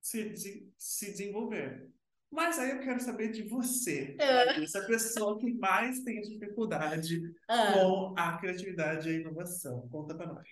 se, 0.00 0.34
se 0.78 1.10
desenvolver. 1.10 1.86
Mas 2.30 2.58
aí 2.58 2.70
eu 2.70 2.80
quero 2.80 3.00
saber 3.00 3.32
de 3.32 3.42
você, 3.48 4.16
uh. 4.20 4.62
essa 4.62 4.86
pessoa 4.86 5.38
que 5.38 5.52
mais 5.54 6.00
tem 6.04 6.20
dificuldade 6.20 7.18
uh. 7.18 7.72
com 7.74 8.14
a 8.16 8.38
criatividade 8.38 9.08
e 9.08 9.12
a 9.12 9.20
inovação. 9.20 9.88
Conta 9.90 10.14
para 10.14 10.32
nós. 10.32 10.48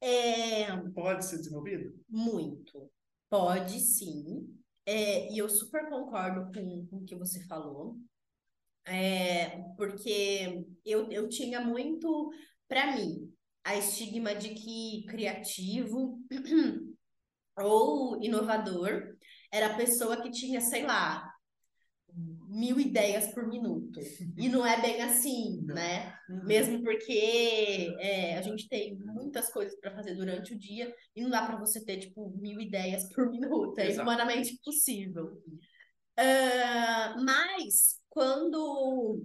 É... 0.00 0.76
Pode 0.92 1.24
ser 1.24 1.36
desenvolvido? 1.36 1.94
Muito. 2.08 2.90
Pode 3.28 3.78
sim. 3.78 4.48
É, 4.84 5.32
e 5.32 5.38
eu 5.38 5.48
super 5.48 5.88
concordo 5.88 6.50
com, 6.52 6.86
com 6.86 6.96
o 6.96 7.04
que 7.04 7.14
você 7.14 7.46
falou, 7.46 7.96
é, 8.84 9.62
porque 9.76 10.64
eu, 10.84 11.08
eu 11.12 11.28
tinha 11.28 11.60
muito, 11.60 12.32
para 12.66 12.96
mim, 12.96 13.32
a 13.62 13.76
estigma 13.76 14.34
de 14.34 14.48
que 14.50 15.04
criativo 15.06 16.20
ou 17.56 18.20
inovador 18.20 19.16
era 19.52 19.66
a 19.66 19.76
pessoa 19.76 20.20
que 20.20 20.30
tinha, 20.30 20.60
sei 20.60 20.84
lá, 20.84 21.30
mil 22.48 22.80
ideias 22.80 23.32
por 23.32 23.46
minuto. 23.46 24.00
E 24.36 24.48
não 24.48 24.66
é 24.66 24.80
bem 24.80 25.02
assim, 25.02 25.62
né? 25.66 26.14
Uhum. 26.28 26.44
Mesmo 26.44 26.82
porque 26.82 27.94
é, 28.00 28.36
a 28.36 28.42
gente 28.42 28.68
tem 28.68 28.96
muitas 28.96 29.52
coisas 29.52 29.78
para 29.78 29.94
fazer 29.94 30.14
durante 30.14 30.54
o 30.54 30.58
dia 30.58 30.92
e 31.14 31.22
não 31.22 31.30
dá 31.30 31.44
para 31.46 31.58
você 31.58 31.84
ter, 31.84 31.98
tipo, 31.98 32.30
mil 32.36 32.60
ideias 32.60 33.08
por 33.12 33.30
minuto. 33.30 33.78
É 33.78 33.88
Exato. 33.88 34.02
humanamente 34.02 34.54
impossível. 34.54 35.40
Uh, 36.18 37.24
mas, 37.24 37.98
quando 38.08 39.22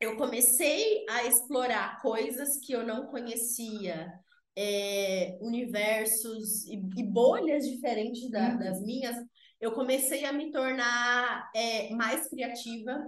eu 0.00 0.16
comecei 0.16 1.04
a 1.08 1.24
explorar 1.24 2.00
coisas 2.02 2.58
que 2.58 2.72
eu 2.72 2.84
não 2.84 3.06
conhecia, 3.06 4.12
é, 4.56 5.38
universos 5.40 6.66
e, 6.66 6.74
e, 6.96 7.02
bolhas 7.02 7.66
diferentes 7.66 8.30
da, 8.30 8.50
uhum. 8.50 8.58
das 8.58 8.82
minhas, 8.82 9.16
eu 9.62 9.70
comecei 9.70 10.24
a 10.24 10.32
me 10.32 10.50
tornar 10.50 11.48
é, 11.54 11.94
mais 11.94 12.28
criativa 12.28 13.00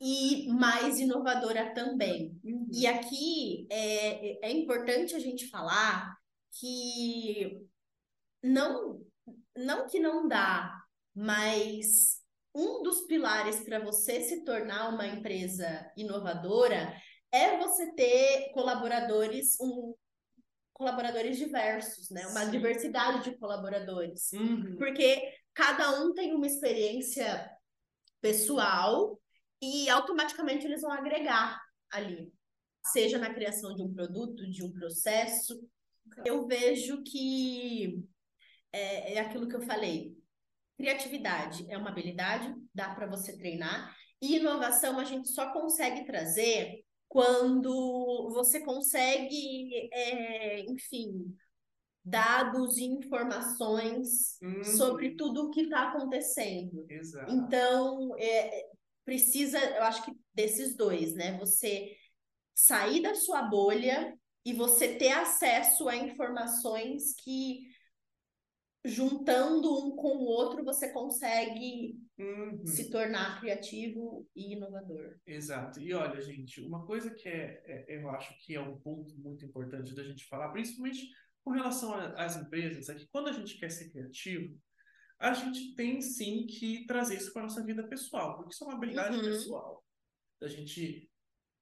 e 0.00 0.46
mais 0.52 1.00
inovadora 1.00 1.74
também. 1.74 2.40
Uhum. 2.44 2.68
E 2.72 2.86
aqui 2.86 3.66
é, 3.68 4.46
é 4.46 4.52
importante 4.52 5.12
a 5.12 5.18
gente 5.18 5.48
falar 5.48 6.16
que 6.52 7.66
não, 8.44 9.04
não 9.56 9.88
que 9.88 9.98
não 9.98 10.28
dá, 10.28 10.72
mas 11.12 12.20
um 12.54 12.84
dos 12.84 13.00
pilares 13.00 13.58
para 13.64 13.80
você 13.80 14.20
se 14.20 14.44
tornar 14.44 14.90
uma 14.90 15.08
empresa 15.08 15.90
inovadora 15.96 16.94
é 17.32 17.58
você 17.58 17.92
ter 17.94 18.52
colaboradores, 18.52 19.58
um, 19.60 19.96
colaboradores 20.74 21.38
diversos, 21.38 22.10
né? 22.10 22.26
Uma 22.26 22.44
Sim. 22.44 22.50
diversidade 22.50 23.24
de 23.24 23.38
colaboradores. 23.38 24.32
Uhum. 24.32 24.76
Porque 24.76 25.32
cada 25.54 26.02
um 26.02 26.12
tem 26.12 26.34
uma 26.34 26.46
experiência 26.46 27.50
pessoal 28.20 29.18
e 29.62 29.88
automaticamente 29.88 30.66
eles 30.66 30.82
vão 30.82 30.90
agregar 30.90 31.58
ali, 31.90 32.30
seja 32.92 33.18
na 33.18 33.32
criação 33.32 33.74
de 33.74 33.82
um 33.82 33.94
produto, 33.94 34.50
de 34.50 34.64
um 34.64 34.72
processo. 34.72 35.58
Eu 36.26 36.46
vejo 36.46 37.02
que 37.02 38.04
é, 38.72 39.14
é 39.14 39.20
aquilo 39.20 39.48
que 39.48 39.54
eu 39.54 39.62
falei. 39.62 40.12
Criatividade 40.76 41.64
é 41.70 41.78
uma 41.78 41.90
habilidade, 41.90 42.52
dá 42.74 42.92
para 42.94 43.06
você 43.06 43.38
treinar. 43.38 43.94
E 44.20 44.36
inovação 44.36 44.98
a 44.98 45.04
gente 45.04 45.28
só 45.28 45.52
consegue 45.52 46.04
trazer 46.04 46.84
quando 47.14 48.28
você 48.32 48.58
consegue, 48.58 49.88
é, 49.92 50.62
enfim, 50.62 51.32
dados 52.04 52.76
e 52.76 52.86
informações 52.86 54.36
uhum. 54.42 54.64
sobre 54.64 55.14
tudo 55.14 55.44
o 55.44 55.50
que 55.50 55.60
está 55.60 55.90
acontecendo. 55.90 56.84
Exato. 56.90 57.32
Então, 57.32 58.16
é, 58.18 58.66
precisa, 59.04 59.60
eu 59.60 59.84
acho 59.84 60.04
que 60.04 60.12
desses 60.34 60.76
dois, 60.76 61.14
né? 61.14 61.38
Você 61.38 61.96
sair 62.52 63.00
da 63.00 63.14
sua 63.14 63.42
bolha 63.42 64.12
e 64.44 64.52
você 64.52 64.96
ter 64.96 65.12
acesso 65.12 65.88
a 65.88 65.94
informações 65.94 67.14
que 67.22 67.60
juntando 68.84 69.86
um 69.86 69.94
com 69.94 70.16
o 70.16 70.24
outro, 70.24 70.64
você 70.64 70.92
consegue 70.92 71.96
uhum. 72.18 72.66
se 72.66 72.90
tornar 72.90 73.40
criativo 73.40 74.28
e 74.34 74.54
inovador. 74.54 75.16
Exato. 75.26 75.80
E 75.80 75.92
olha, 75.92 76.20
gente, 76.20 76.60
uma 76.60 76.84
coisa 76.86 77.10
que 77.10 77.28
é, 77.28 77.62
é, 77.66 77.98
eu 77.98 78.08
acho 78.10 78.36
que 78.44 78.54
é 78.54 78.60
um 78.60 78.78
ponto 78.78 79.16
muito 79.18 79.44
importante 79.44 79.94
da 79.94 80.04
gente 80.04 80.26
falar, 80.26 80.50
principalmente 80.50 81.08
com 81.42 81.50
relação 81.50 81.94
às 81.94 82.36
empresas, 82.36 82.88
é 82.88 82.94
que 82.94 83.06
quando 83.08 83.28
a 83.28 83.32
gente 83.32 83.58
quer 83.58 83.70
ser 83.70 83.90
criativo, 83.90 84.58
a 85.18 85.32
gente 85.32 85.74
tem 85.74 86.00
sim 86.00 86.46
que 86.46 86.86
trazer 86.86 87.16
isso 87.16 87.32
para 87.32 87.42
a 87.42 87.46
nossa 87.46 87.64
vida 87.64 87.86
pessoal, 87.86 88.36
porque 88.36 88.54
isso 88.54 88.64
é 88.64 88.66
uma 88.66 88.76
habilidade 88.76 89.16
uhum. 89.16 89.24
pessoal. 89.24 89.84
Da 90.40 90.48
gente 90.48 91.10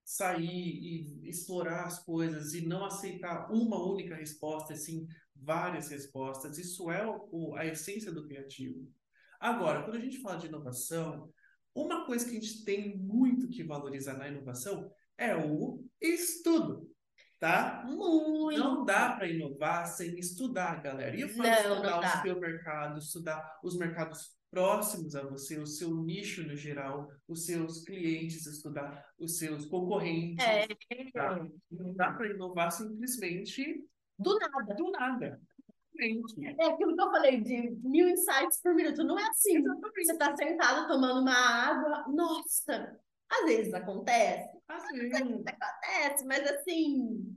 sair 0.05 0.45
e 0.45 1.29
explorar 1.29 1.85
as 1.85 2.05
coisas 2.05 2.55
e 2.55 2.67
não 2.67 2.85
aceitar 2.85 3.51
uma 3.53 3.83
única 3.85 4.15
resposta, 4.15 4.75
assim, 4.75 5.07
várias 5.35 5.89
respostas. 5.91 6.59
Isso 6.59 6.91
é 6.91 7.05
o, 7.07 7.55
a 7.55 7.67
essência 7.67 8.13
do 8.13 8.27
criativo. 8.27 8.91
Agora, 9.43 9.83
quando 9.83 9.97
a 9.97 10.01
gente 10.01 10.21
fala 10.21 10.39
de 10.39 10.47
inovação, 10.47 11.29
uma 11.75 12.07
coisa 12.07 12.25
que 12.25 12.31
a 12.31 12.41
gente 12.41 12.65
tem 12.65 12.97
muito 12.97 13.49
que 13.49 13.65
valorizar 13.65 14.15
na 14.15 14.29
inovação 14.29 14.89
é 15.19 15.35
o 15.35 15.85
estudo, 16.01 16.89
tá? 17.41 17.83
Muito. 17.85 18.57
Não 18.57 18.85
dá 18.85 19.17
para 19.17 19.27
inovar 19.27 19.87
sem 19.87 20.17
estudar, 20.17 20.81
galera. 20.81 21.17
E 21.17 21.23
eu 21.23 21.29
falo 21.31 21.43
não, 21.43 21.57
estudar 21.57 21.91
não 21.91 21.99
o 21.99 22.23
seu 22.23 22.41
mercado, 22.41 22.99
estudar 23.01 23.59
os 23.65 23.77
mercados 23.77 24.31
próximos 24.49 25.17
a 25.17 25.25
você, 25.25 25.59
o 25.59 25.67
seu 25.67 25.93
nicho 26.05 26.47
no 26.47 26.55
geral, 26.55 27.11
os 27.27 27.45
seus 27.45 27.83
clientes, 27.83 28.47
estudar 28.47 29.05
os 29.19 29.39
seus 29.39 29.67
concorrentes. 29.67 30.47
É. 30.47 30.69
Tá? 31.13 31.45
Não 31.69 31.93
dá 31.95 32.13
para 32.13 32.31
inovar 32.31 32.71
simplesmente 32.71 33.85
do 34.17 34.39
nada. 34.39 34.75
Do 34.77 34.91
nada. 34.93 35.41
É 35.99 36.67
aquilo 36.67 36.97
que 36.97 37.03
eu 37.03 37.11
falei 37.11 37.41
de 37.41 37.71
mil 37.83 38.09
insights 38.09 38.61
por 38.63 38.75
minuto. 38.75 39.05
Não 39.05 39.19
é 39.19 39.29
assim. 39.29 39.57
Exatamente. 39.59 40.05
Você 40.05 40.13
está 40.13 40.37
sentado 40.37 40.89
tomando 40.89 41.21
uma 41.21 41.35
água. 41.35 42.05
Nossa, 42.09 42.99
às 43.31 43.45
vezes 43.45 43.75
acontece. 43.75 44.59
Às 44.69 44.91
vezes 44.93 45.15
acontece, 45.15 46.27
mas 46.27 46.51
assim. 46.51 47.37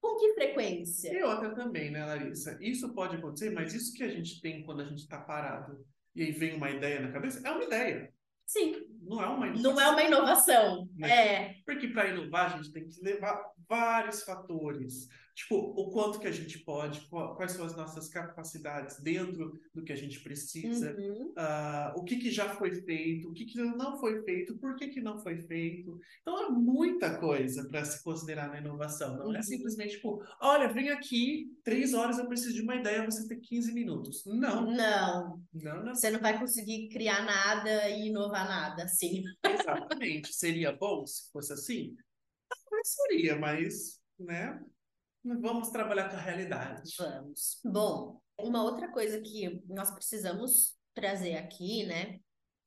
Com 0.00 0.16
que 0.16 0.34
frequência? 0.34 1.12
E 1.12 1.22
outra 1.22 1.54
também, 1.54 1.90
né, 1.90 2.04
Larissa? 2.04 2.58
Isso 2.60 2.92
pode 2.94 3.16
acontecer, 3.16 3.50
mas 3.50 3.74
isso 3.74 3.94
que 3.94 4.04
a 4.04 4.08
gente 4.08 4.40
tem 4.40 4.62
quando 4.64 4.82
a 4.82 4.84
gente 4.84 5.00
está 5.00 5.20
parado 5.20 5.84
e 6.16 6.22
aí 6.22 6.32
vem 6.32 6.56
uma 6.56 6.70
ideia 6.70 7.00
na 7.00 7.12
cabeça, 7.12 7.46
é 7.46 7.50
uma 7.50 7.62
ideia. 7.62 8.10
Sim. 8.46 8.74
Não 9.02 9.22
é 9.22 9.26
uma 9.26 9.48
inovação. 9.48 9.72
Não 9.74 9.80
é 9.80 9.90
uma 9.90 10.02
inovação. 10.02 10.88
Né? 10.96 11.10
É. 11.10 11.54
Porque 11.66 11.88
para 11.88 12.08
inovar 12.08 12.46
a 12.46 12.56
gente 12.56 12.72
tem 12.72 12.88
que 12.88 13.00
levar 13.02 13.52
vários 13.68 14.22
fatores 14.22 15.08
tipo, 15.36 15.54
o 15.54 15.90
quanto 15.90 16.18
que 16.18 16.26
a 16.26 16.32
gente 16.32 16.58
pode, 16.60 17.06
quais 17.10 17.52
são 17.52 17.66
as 17.66 17.76
nossas 17.76 18.08
capacidades 18.08 18.98
dentro 19.00 19.52
do 19.74 19.84
que 19.84 19.92
a 19.92 19.96
gente 19.96 20.18
precisa, 20.20 20.96
uhum. 20.96 21.34
uh, 21.36 22.00
o 22.00 22.04
que, 22.04 22.16
que 22.16 22.30
já 22.30 22.48
foi 22.48 22.74
feito, 22.74 23.28
o 23.28 23.34
que, 23.34 23.44
que 23.44 23.58
não 23.58 24.00
foi 24.00 24.22
feito, 24.22 24.56
por 24.56 24.74
que, 24.76 24.88
que 24.88 25.00
não 25.00 25.18
foi 25.18 25.42
feito. 25.42 26.00
Então, 26.22 26.46
é 26.46 26.48
muita 26.48 27.18
coisa 27.18 27.68
para 27.68 27.84
se 27.84 28.02
considerar 28.02 28.48
na 28.48 28.60
inovação. 28.60 29.14
Não 29.18 29.24
é 29.24 29.28
uhum. 29.28 29.36
é 29.36 29.42
simplesmente, 29.42 29.96
tipo, 29.96 30.22
olha, 30.40 30.72
vem 30.72 30.88
aqui, 30.88 31.54
três 31.62 31.92
horas 31.92 32.18
eu 32.18 32.26
preciso 32.26 32.54
de 32.54 32.62
uma 32.62 32.76
ideia, 32.76 33.04
você 33.04 33.28
tem 33.28 33.38
15 33.38 33.74
minutos. 33.74 34.24
Não. 34.24 34.70
Não. 34.70 35.42
Não, 35.52 35.84
não. 35.84 35.94
Você 35.94 36.10
não 36.10 36.20
vai 36.20 36.38
conseguir 36.38 36.88
criar 36.88 37.22
nada 37.26 37.90
e 37.90 38.08
inovar 38.08 38.48
nada, 38.48 38.84
assim. 38.84 39.22
Exatamente. 39.44 40.32
Seria 40.32 40.72
bom 40.72 41.06
se 41.06 41.30
fosse 41.30 41.52
assim? 41.52 41.94
Não 42.72 42.80
seria, 42.82 43.38
mas, 43.38 44.00
né? 44.18 44.58
Vamos 45.40 45.70
trabalhar 45.70 46.08
com 46.08 46.16
a 46.16 46.20
realidade. 46.20 46.92
Vamos. 46.98 47.60
Bom, 47.64 48.20
uma 48.38 48.62
outra 48.62 48.90
coisa 48.90 49.20
que 49.20 49.62
nós 49.68 49.90
precisamos 49.90 50.76
trazer 50.94 51.36
aqui, 51.36 51.84
né? 51.86 52.20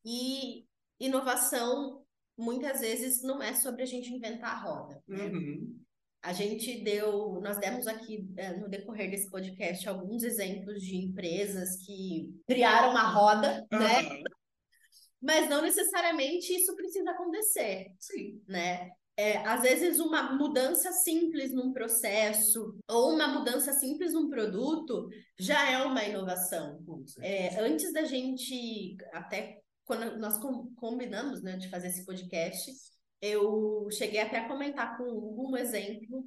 E 0.05 0.65
inovação 0.99 2.03
muitas 2.37 2.79
vezes 2.79 3.21
não 3.21 3.41
é 3.41 3.53
sobre 3.53 3.83
a 3.83 3.85
gente 3.85 4.13
inventar 4.13 4.51
a 4.55 4.59
roda. 4.61 5.03
Né? 5.07 5.25
Uhum. 5.25 5.79
A 6.21 6.33
gente 6.33 6.83
deu, 6.83 7.39
nós 7.41 7.57
demos 7.59 7.87
aqui 7.87 8.27
é, 8.37 8.57
no 8.57 8.69
decorrer 8.69 9.09
desse 9.09 9.29
podcast 9.29 9.87
alguns 9.87 10.23
exemplos 10.23 10.81
de 10.81 10.97
empresas 10.97 11.77
que 11.85 12.29
criaram 12.47 12.91
uma 12.91 13.09
roda, 13.09 13.65
uhum. 13.71 13.79
né? 13.79 14.23
Mas 15.21 15.49
não 15.49 15.61
necessariamente 15.61 16.53
isso 16.53 16.75
precisa 16.75 17.11
acontecer. 17.11 17.93
Sim. 17.99 18.41
Né? 18.47 18.89
É, 19.19 19.35
às 19.39 19.63
vezes, 19.63 19.99
uma 19.99 20.31
mudança 20.37 20.93
simples 20.93 21.51
num 21.51 21.73
processo 21.73 22.73
ou 22.89 23.13
uma 23.13 23.27
mudança 23.27 23.73
simples 23.73 24.13
num 24.13 24.29
produto 24.29 25.09
já 25.37 25.69
é 25.69 25.83
uma 25.83 26.05
inovação. 26.05 26.79
É, 27.19 27.59
antes 27.59 27.91
da 27.91 28.05
gente, 28.05 28.95
até 29.11 29.59
quando 29.83 30.17
nós 30.17 30.39
combinamos 30.77 31.41
né, 31.41 31.57
de 31.57 31.69
fazer 31.69 31.87
esse 31.87 32.05
podcast, 32.05 32.71
eu 33.21 33.89
cheguei 33.91 34.21
até 34.21 34.37
a 34.37 34.47
comentar 34.47 34.97
com 34.97 35.03
um 35.03 35.57
exemplo 35.57 36.25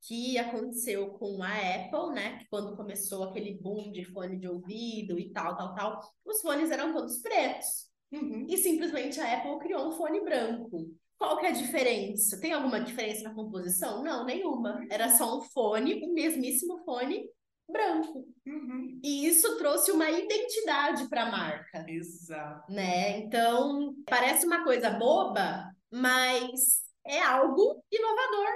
que 0.00 0.38
aconteceu 0.38 1.10
com 1.10 1.42
a 1.42 1.52
Apple, 1.52 2.14
né? 2.14 2.38
Que 2.38 2.48
quando 2.48 2.74
começou 2.74 3.24
aquele 3.24 3.58
boom 3.60 3.92
de 3.92 4.02
fone 4.06 4.38
de 4.38 4.48
ouvido 4.48 5.18
e 5.18 5.30
tal, 5.30 5.54
tal, 5.58 5.74
tal, 5.74 6.00
os 6.24 6.40
fones 6.40 6.70
eram 6.70 6.94
todos 6.94 7.18
pretos. 7.18 7.90
Uhum. 8.10 8.46
E 8.48 8.56
simplesmente 8.56 9.20
a 9.20 9.36
Apple 9.36 9.58
criou 9.58 9.88
um 9.88 9.92
fone 9.92 10.22
branco. 10.22 10.90
Qual 11.20 11.36
que 11.36 11.44
é 11.44 11.50
a 11.50 11.52
diferença? 11.52 12.40
Tem 12.40 12.54
alguma 12.54 12.80
diferença 12.80 13.24
na 13.24 13.34
composição? 13.34 14.02
Não, 14.02 14.24
nenhuma. 14.24 14.86
Era 14.90 15.10
só 15.10 15.36
um 15.36 15.42
fone, 15.42 16.02
o 16.02 16.14
mesmíssimo 16.14 16.82
fone 16.82 17.28
branco. 17.70 18.26
Uhum. 18.46 18.98
E 19.04 19.26
isso 19.26 19.58
trouxe 19.58 19.92
uma 19.92 20.10
identidade 20.10 21.06
para 21.10 21.24
a 21.24 21.30
marca. 21.30 21.84
Exato. 21.86 22.72
Né? 22.72 23.18
Então, 23.18 23.94
parece 24.06 24.46
uma 24.46 24.64
coisa 24.64 24.88
boba, 24.88 25.70
mas 25.92 26.86
é 27.06 27.20
algo 27.20 27.84
inovador. 27.92 28.48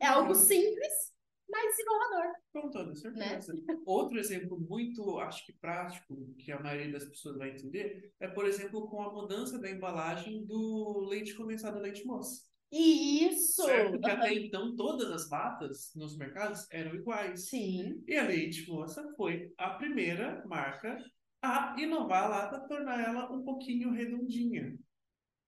É 0.00 0.06
algo 0.08 0.30
uhum. 0.30 0.34
simples, 0.34 1.11
mais 1.52 1.78
inovador. 1.78 2.32
Com 2.52 2.70
toda 2.70 2.94
certeza. 2.96 3.54
Né? 3.54 3.60
Outro 3.86 4.18
exemplo 4.18 4.58
muito, 4.58 5.18
acho 5.18 5.46
que 5.46 5.52
prático, 5.52 6.34
que 6.38 6.50
a 6.50 6.60
maioria 6.60 6.90
das 6.90 7.04
pessoas 7.04 7.36
vai 7.36 7.50
entender, 7.50 8.12
é, 8.18 8.26
por 8.26 8.46
exemplo, 8.46 8.88
com 8.88 9.02
a 9.02 9.12
mudança 9.12 9.58
da 9.58 9.70
embalagem 9.70 10.44
do 10.46 11.06
leite 11.08 11.34
condensado 11.34 11.78
leite 11.78 12.04
moça. 12.04 12.50
Isso! 12.72 13.64
Certo? 13.64 13.92
Porque 13.92 14.10
até 14.10 14.32
então 14.32 14.74
todas 14.74 15.10
as 15.10 15.28
latas 15.28 15.92
nos 15.94 16.16
mercados 16.16 16.66
eram 16.70 16.94
iguais. 16.94 17.50
Sim. 17.50 18.02
E 18.08 18.16
a 18.16 18.26
Leite 18.26 18.66
Moça 18.66 19.06
foi 19.14 19.52
a 19.58 19.70
primeira 19.70 20.42
marca 20.46 20.98
a 21.42 21.76
inovar 21.78 22.24
a 22.24 22.28
lata, 22.28 22.66
tornar 22.66 22.98
ela 22.98 23.30
um 23.30 23.44
pouquinho 23.44 23.92
redondinha. 23.92 24.74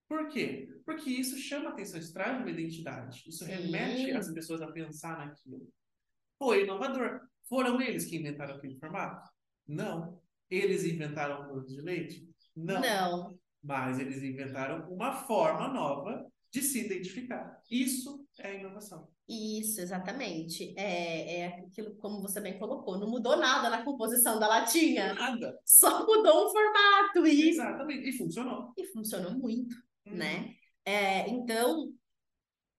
Por 0.07 0.29
quê? 0.29 0.69
Porque 0.85 1.09
isso 1.09 1.39
chama 1.39 1.71
atenção, 1.71 1.99
isso 1.99 2.13
traz 2.13 2.39
uma 2.39 2.51
identidade. 2.51 3.25
Isso 3.27 3.45
remete 3.45 4.11
as 4.11 4.31
pessoas 4.31 4.61
a 4.61 4.71
pensar 4.71 5.17
naquilo 5.17 5.67
foi 6.39 6.65
inovador. 6.65 7.21
Foram 7.49 7.81
eles 7.81 8.07
que 8.07 8.17
inventaram 8.17 8.57
aquele 8.57 8.77
formato? 8.77 9.31
Não. 9.67 10.21
Eles 10.51 10.85
inventaram 10.85 11.43
o 11.43 11.55
doce 11.55 11.75
de 11.75 11.81
leite? 11.81 12.29
Não. 12.55 12.81
Não. 12.81 13.39
Mas 13.63 13.99
eles 13.99 14.23
inventaram 14.23 14.91
uma 14.93 15.13
forma 15.13 15.69
nova 15.69 16.27
de 16.51 16.63
se 16.63 16.85
identificar. 16.85 17.61
Isso 17.71 18.25
é 18.39 18.61
inovação. 18.61 19.09
Isso, 19.29 19.81
exatamente. 19.81 20.75
É, 20.77 21.41
é 21.41 21.47
aquilo 21.47 21.97
como 21.97 22.21
você 22.21 22.41
bem 22.41 22.59
colocou. 22.59 22.99
Não 22.99 23.09
mudou 23.09 23.37
nada 23.37 23.71
na 23.71 23.83
composição 23.83 24.39
da 24.39 24.47
latinha. 24.47 25.15
Nada. 25.15 25.59
Só 25.65 26.07
mudou 26.07 26.47
um 26.47 26.53
formato. 26.53 27.27
E... 27.27 27.49
Exatamente. 27.49 28.09
E 28.09 28.13
funcionou. 28.13 28.73
E 28.77 28.87
funcionou 28.93 29.33
muito, 29.33 29.75
uhum. 30.07 30.15
né? 30.15 30.55
É, 30.85 31.29
então, 31.31 31.91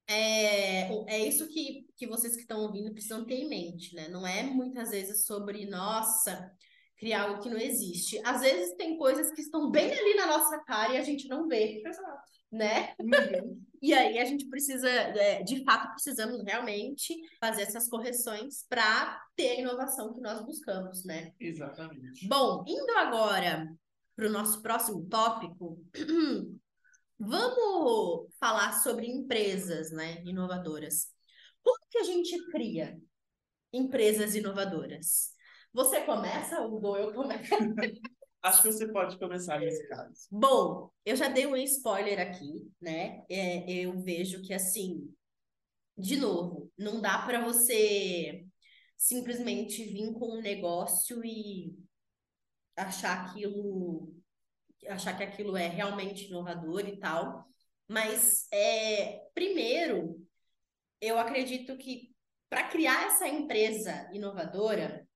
é, 0.07 0.87
é 1.07 1.27
isso 1.27 1.47
que, 1.47 1.84
que 1.95 2.07
vocês 2.07 2.35
que 2.35 2.41
estão 2.41 2.61
ouvindo 2.61 2.91
precisam 2.91 3.25
ter 3.25 3.35
em 3.35 3.49
mente, 3.49 3.95
né? 3.95 4.07
Não 4.09 4.25
é 4.25 4.43
muitas 4.43 4.89
vezes 4.89 5.25
sobre, 5.25 5.65
nossa, 5.65 6.51
criar 6.97 7.23
algo 7.23 7.41
que 7.41 7.49
não 7.49 7.57
existe. 7.57 8.19
Às 8.25 8.41
vezes 8.41 8.75
tem 8.75 8.97
coisas 8.97 9.31
que 9.31 9.41
estão 9.41 9.69
bem 9.69 9.91
ali 9.91 10.15
na 10.15 10.25
nossa 10.27 10.59
cara 10.59 10.93
e 10.93 10.97
a 10.97 11.03
gente 11.03 11.27
não 11.27 11.47
vê. 11.47 11.81
Exato. 11.85 12.35
Né? 12.51 12.93
Uhum. 13.01 13.61
e 13.81 13.93
aí 13.93 14.17
a 14.17 14.23
gente 14.23 14.47
precisa, 14.47 14.87
é, 14.87 15.43
de 15.43 15.61
fato, 15.65 15.91
precisamos 15.91 16.41
realmente 16.45 17.13
fazer 17.37 17.63
essas 17.63 17.89
correções 17.89 18.65
para 18.69 19.21
ter 19.35 19.49
a 19.49 19.59
inovação 19.59 20.13
que 20.13 20.21
nós 20.21 20.45
buscamos, 20.45 21.03
né? 21.03 21.33
Exatamente. 21.37 22.25
Bom, 22.29 22.63
indo 22.65 22.91
agora 22.91 23.67
para 24.15 24.27
o 24.27 24.31
nosso 24.31 24.61
próximo 24.61 25.05
tópico, 25.09 25.83
Vamos 27.17 28.27
falar 28.37 28.73
sobre 28.83 29.07
empresas, 29.07 29.89
né, 29.91 30.21
inovadoras. 30.25 31.14
Que 31.95 31.99
a 31.99 32.03
gente 32.03 32.45
cria 32.47 32.99
empresas 33.71 34.35
inovadoras? 34.35 35.31
Você 35.71 36.01
começa, 36.01 36.59
ou 36.59 36.97
eu 36.97 37.13
começo? 37.13 37.49
Acho 38.43 38.61
que 38.61 38.71
você 38.73 38.91
pode 38.91 39.17
começar 39.17 39.61
nesse 39.61 39.87
caso. 39.87 40.27
Bom, 40.29 40.91
eu 41.05 41.15
já 41.15 41.29
dei 41.29 41.47
um 41.47 41.55
spoiler 41.55 42.19
aqui, 42.19 42.69
né? 42.81 43.23
É, 43.29 43.71
eu 43.71 43.97
vejo 44.01 44.41
que 44.41 44.53
assim, 44.53 45.09
de 45.97 46.17
novo, 46.17 46.69
não 46.77 46.99
dá 46.99 47.19
para 47.19 47.41
você 47.41 48.45
simplesmente 48.97 49.81
vir 49.85 50.11
com 50.15 50.37
um 50.37 50.41
negócio 50.41 51.23
e 51.23 51.73
achar 52.75 53.25
aquilo 53.25 54.13
achar 54.89 55.15
que 55.15 55.23
aquilo 55.23 55.55
é 55.55 55.69
realmente 55.69 56.25
inovador 56.25 56.85
e 56.89 56.99
tal. 56.99 57.47
Mas, 57.87 58.51
é, 58.51 59.29
primeiro, 59.33 60.27
eu 61.05 61.17
acredito 61.17 61.77
que 61.77 62.13
para 62.49 62.67
criar 62.67 63.07
essa 63.07 63.27
empresa 63.27 64.09
inovadora, 64.13 65.07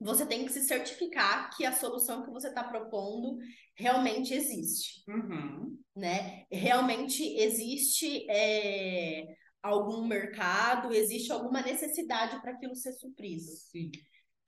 você 0.00 0.24
tem 0.24 0.44
que 0.44 0.52
se 0.52 0.62
certificar 0.62 1.50
que 1.56 1.64
a 1.64 1.72
solução 1.72 2.24
que 2.24 2.30
você 2.30 2.48
está 2.48 2.62
propondo 2.62 3.38
realmente 3.74 4.32
existe. 4.32 5.02
Uhum. 5.08 5.76
Né? 5.96 6.44
Realmente 6.50 7.22
existe 7.36 8.24
é, 8.30 9.26
algum 9.62 10.06
mercado, 10.06 10.94
existe 10.94 11.32
alguma 11.32 11.62
necessidade 11.62 12.40
para 12.40 12.52
aquilo 12.52 12.76
ser 12.76 12.92
suprido. 12.92 13.42
Sim. 13.42 13.90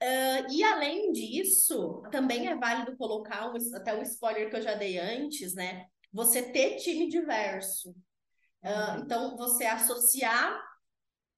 Uh, 0.01 0.51
e 0.51 0.63
além 0.63 1.11
disso, 1.11 2.01
também 2.11 2.47
é 2.47 2.55
válido 2.55 2.97
colocar 2.97 3.51
um, 3.51 3.75
até 3.75 3.93
o 3.93 4.01
spoiler 4.01 4.49
que 4.49 4.55
eu 4.55 4.61
já 4.61 4.73
dei 4.73 4.97
antes, 4.97 5.53
né? 5.53 5.85
Você 6.11 6.41
ter 6.41 6.77
time 6.77 7.07
diverso. 7.07 7.91
Uh, 8.63 9.03
então, 9.03 9.37
você 9.37 9.65
associar 9.65 10.59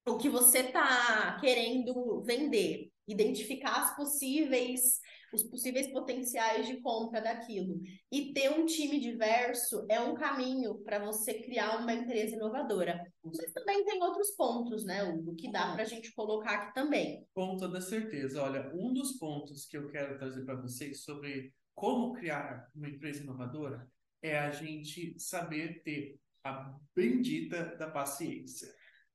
o 0.05 0.17
que 0.17 0.29
você 0.29 0.59
está 0.59 1.37
querendo 1.39 2.21
vender, 2.23 2.91
identificar 3.07 3.83
as 3.83 3.95
possíveis 3.95 4.99
os 5.33 5.43
possíveis 5.43 5.87
potenciais 5.87 6.67
de 6.67 6.79
compra 6.79 7.19
daquilo. 7.19 7.81
E 8.11 8.31
ter 8.33 8.51
um 8.51 8.65
time 8.65 8.99
diverso 8.99 9.85
é 9.89 9.99
um 9.99 10.13
caminho 10.13 10.75
para 10.83 11.03
você 11.03 11.33
criar 11.41 11.79
uma 11.79 11.93
empresa 11.93 12.35
inovadora. 12.35 13.03
Mas 13.23 13.51
também 13.51 13.83
tem 13.83 14.01
outros 14.01 14.31
pontos, 14.31 14.85
né, 14.85 15.03
o 15.03 15.33
que 15.35 15.51
dá 15.51 15.73
para 15.73 15.81
a 15.81 15.85
gente 15.85 16.13
colocar 16.13 16.51
aqui 16.51 16.73
também. 16.73 17.25
Com 17.33 17.57
toda 17.57 17.81
certeza. 17.81 18.43
Olha, 18.43 18.71
um 18.75 18.93
dos 18.93 19.13
pontos 19.13 19.65
que 19.65 19.75
eu 19.75 19.89
quero 19.89 20.17
trazer 20.17 20.45
para 20.45 20.61
vocês 20.61 21.03
sobre 21.03 21.51
como 21.73 22.13
criar 22.13 22.69
uma 22.75 22.87
empresa 22.87 23.23
inovadora 23.23 23.87
é 24.21 24.37
a 24.37 24.51
gente 24.51 25.19
saber 25.19 25.81
ter 25.83 26.19
a 26.43 26.77
bendita 26.95 27.75
da 27.77 27.89
paciência, 27.89 28.71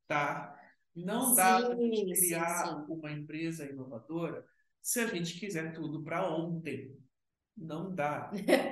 tá? 0.09 0.58
Não 1.05 1.35
dá 1.35 1.61
para 1.61 1.77
criar 1.77 2.67
sim, 2.67 2.87
sim. 2.87 2.93
uma 2.93 3.13
empresa 3.13 3.65
inovadora 3.65 4.45
se 4.83 5.01
a 5.01 5.07
gente 5.07 5.39
quiser 5.39 5.73
tudo 5.73 6.03
para 6.03 6.29
ontem. 6.35 6.97
Não 7.57 7.93
dá, 7.93 8.31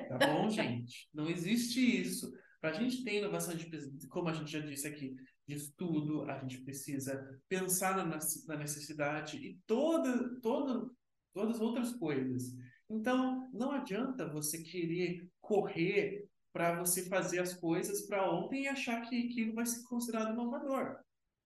tá 0.08 0.18
bom, 0.18 0.48
gente? 0.50 1.08
Não 1.12 1.28
existe 1.28 1.80
isso. 1.80 2.32
Para 2.60 2.70
a 2.70 2.72
gente 2.72 3.04
ter 3.04 3.18
inovação 3.18 3.54
de 3.54 4.08
como 4.08 4.28
a 4.28 4.32
gente 4.32 4.50
já 4.50 4.60
disse 4.60 4.86
aqui, 4.86 5.14
de 5.46 5.54
estudo, 5.54 6.22
a 6.22 6.38
gente 6.38 6.62
precisa 6.62 7.40
pensar 7.48 7.96
na, 7.96 8.18
na 8.48 8.56
necessidade 8.56 9.36
e 9.36 9.58
toda, 9.66 10.40
toda, 10.40 10.88
todas 11.32 11.56
as 11.56 11.60
outras 11.60 11.92
coisas. 11.92 12.56
Então, 12.88 13.48
não 13.52 13.72
adianta 13.72 14.28
você 14.28 14.62
querer 14.62 15.28
correr 15.40 16.28
para 16.52 16.78
você 16.78 17.04
fazer 17.04 17.40
as 17.40 17.54
coisas 17.54 18.06
para 18.06 18.30
ontem 18.30 18.62
e 18.62 18.68
achar 18.68 19.02
que 19.02 19.28
aquilo 19.28 19.54
vai 19.54 19.66
ser 19.66 19.82
considerado 19.84 20.32
inovador. 20.32 20.96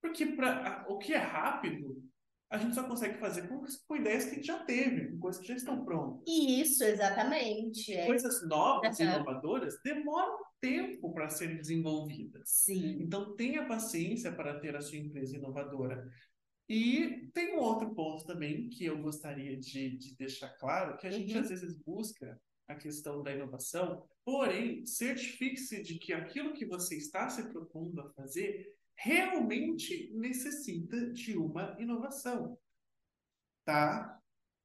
Porque 0.01 0.27
pra, 0.27 0.85
o 0.89 0.99
que 0.99 1.13
é 1.13 1.19
rápido, 1.19 2.03
a 2.51 2.59
gente 2.59 2.75
só 2.75 2.83
consegue 2.83 3.19
fazer 3.19 3.49
com, 3.49 3.65
com 3.87 3.97
ideias 3.97 4.25
que 4.25 4.33
a 4.33 4.35
gente 4.35 4.47
já 4.47 4.59
teve, 4.65 5.09
com 5.09 5.19
coisas 5.21 5.41
que 5.41 5.49
já 5.49 5.55
estão 5.55 5.85
prontas. 5.85 6.23
Isso, 6.27 6.83
exatamente. 6.83 7.93
É. 7.93 8.07
Coisas 8.07 8.47
novas 8.49 8.99
e 8.99 9.05
inovadoras 9.05 9.79
demoram 9.85 10.39
tempo 10.61 11.13
para 11.13 11.29
serem 11.29 11.57
desenvolvidas. 11.57 12.51
Sim. 12.51 12.99
Então, 13.01 13.37
tenha 13.37 13.67
paciência 13.67 14.33
para 14.33 14.59
ter 14.59 14.75
a 14.75 14.81
sua 14.81 14.99
empresa 14.99 15.37
inovadora. 15.37 16.11
E 16.69 17.29
tem 17.33 17.57
um 17.57 17.61
outro 17.61 17.95
ponto 17.95 18.25
também 18.25 18.69
que 18.69 18.85
eu 18.85 19.01
gostaria 19.01 19.57
de, 19.57 19.97
de 19.97 20.17
deixar 20.17 20.51
claro, 20.51 20.97
que 20.97 21.07
a 21.07 21.11
gente 21.11 21.33
uhum. 21.35 21.41
às 21.41 21.49
vezes 21.49 21.77
busca 21.85 22.41
a 22.69 22.75
questão 22.75 23.23
da 23.23 23.33
inovação, 23.33 24.05
porém, 24.25 24.87
certifique-se 24.87 25.83
de 25.83 25.99
que 25.99 26.13
aquilo 26.13 26.53
que 26.53 26.65
você 26.65 26.97
está 26.97 27.29
se 27.29 27.49
propondo 27.49 28.01
a 28.01 28.11
fazer 28.11 28.73
realmente 29.01 30.11
necessita 30.15 31.11
de 31.13 31.37
uma 31.37 31.75
inovação. 31.81 32.59
Tá? 33.65 34.19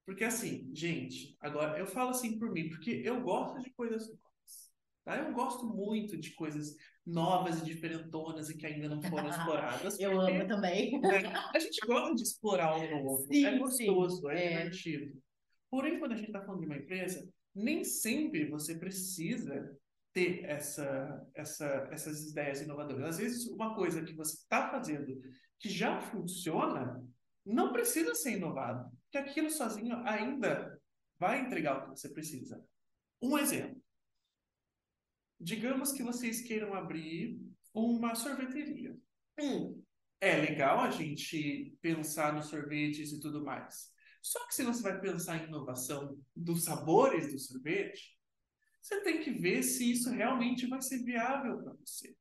Porque 0.06 0.24
assim, 0.24 0.70
gente, 0.74 1.36
agora 1.40 1.80
eu 1.80 1.88
falo 1.88 2.10
assim 2.10 2.38
por 2.38 2.52
mim, 2.52 2.70
porque 2.70 3.02
eu 3.04 3.22
gosto 3.22 3.62
de 3.62 3.70
coisas 3.72 4.08
novas. 4.08 4.72
Tá? 5.06 5.18
Eu 5.18 5.34
gosto 5.34 5.66
muito 5.66 6.18
de 6.18 6.32
coisas 6.32 6.76
novas 7.06 7.62
e 7.62 7.66
diferentonas 7.66 8.50
e 8.50 8.58
que 8.58 8.66
ainda 8.66 8.90
não 8.90 9.02
foram 9.02 9.30
exploradas. 9.30 10.00
eu 10.00 10.12
porque, 10.12 10.32
amo 10.32 10.48
também. 10.48 11.00
Né, 11.00 11.24
a 11.54 11.60
gente 11.60 11.80
gosta 11.86 12.16
de 12.16 12.24
explorar 12.24 12.76
o 12.76 13.04
novo. 13.04 13.26
Sim, 13.32 13.46
é 13.46 13.58
gostoso, 13.58 14.22
sim. 14.22 14.30
é, 14.30 14.46
é 14.46 14.58
divertido. 14.70 15.22
Porém, 15.70 16.00
quando 16.00 16.12
a 16.12 16.16
gente 16.16 16.28
está 16.28 16.42
falando 16.42 16.62
de 16.62 16.68
uma 16.68 16.78
empresa, 16.78 17.28
nem 17.54 17.84
sempre 17.84 18.50
você 18.50 18.78
precisa 18.78 19.78
ter 20.16 20.46
essa, 20.46 21.30
essa, 21.36 21.90
essas 21.92 22.30
ideias 22.30 22.62
inovadoras. 22.62 23.04
Às 23.04 23.18
vezes, 23.18 23.48
uma 23.48 23.76
coisa 23.76 24.02
que 24.02 24.14
você 24.14 24.38
está 24.38 24.72
fazendo 24.72 25.22
que 25.60 25.68
já 25.68 26.00
funciona 26.00 27.06
não 27.46 27.74
precisa 27.74 28.16
ser 28.16 28.38
inovado, 28.38 28.90
porque 29.04 29.18
aquilo 29.18 29.50
sozinho 29.52 29.98
ainda 30.08 30.82
vai 31.20 31.42
entregar 31.42 31.78
o 31.78 31.84
que 31.84 32.00
você 32.00 32.10
precisa. 32.10 32.64
Um 33.22 33.38
exemplo. 33.38 33.80
Digamos 35.38 35.92
que 35.92 36.02
vocês 36.02 36.42
queiram 36.42 36.74
abrir 36.74 37.38
uma 37.74 38.16
sorveteria. 38.16 38.98
Hum. 39.38 39.84
É 40.22 40.38
legal 40.38 40.80
a 40.80 40.90
gente 40.90 41.78
pensar 41.82 42.34
nos 42.34 42.48
sorvetes 42.48 43.12
e 43.12 43.20
tudo 43.20 43.44
mais. 43.44 43.92
Só 44.22 44.48
que 44.48 44.56
se 44.56 44.64
você 44.64 44.82
vai 44.82 45.00
pensar 45.00 45.38
em 45.38 45.48
inovação 45.48 46.18
dos 46.34 46.64
sabores 46.64 47.34
do 47.34 47.38
sorvete, 47.38 48.18
você 48.86 49.02
tem 49.02 49.20
que 49.20 49.32
ver 49.32 49.64
se 49.64 49.92
isso 49.92 50.12
realmente 50.12 50.68
vai 50.68 50.80
ser 50.80 51.00
viável 51.04 51.58
para 51.58 51.74
você. 51.74 52.16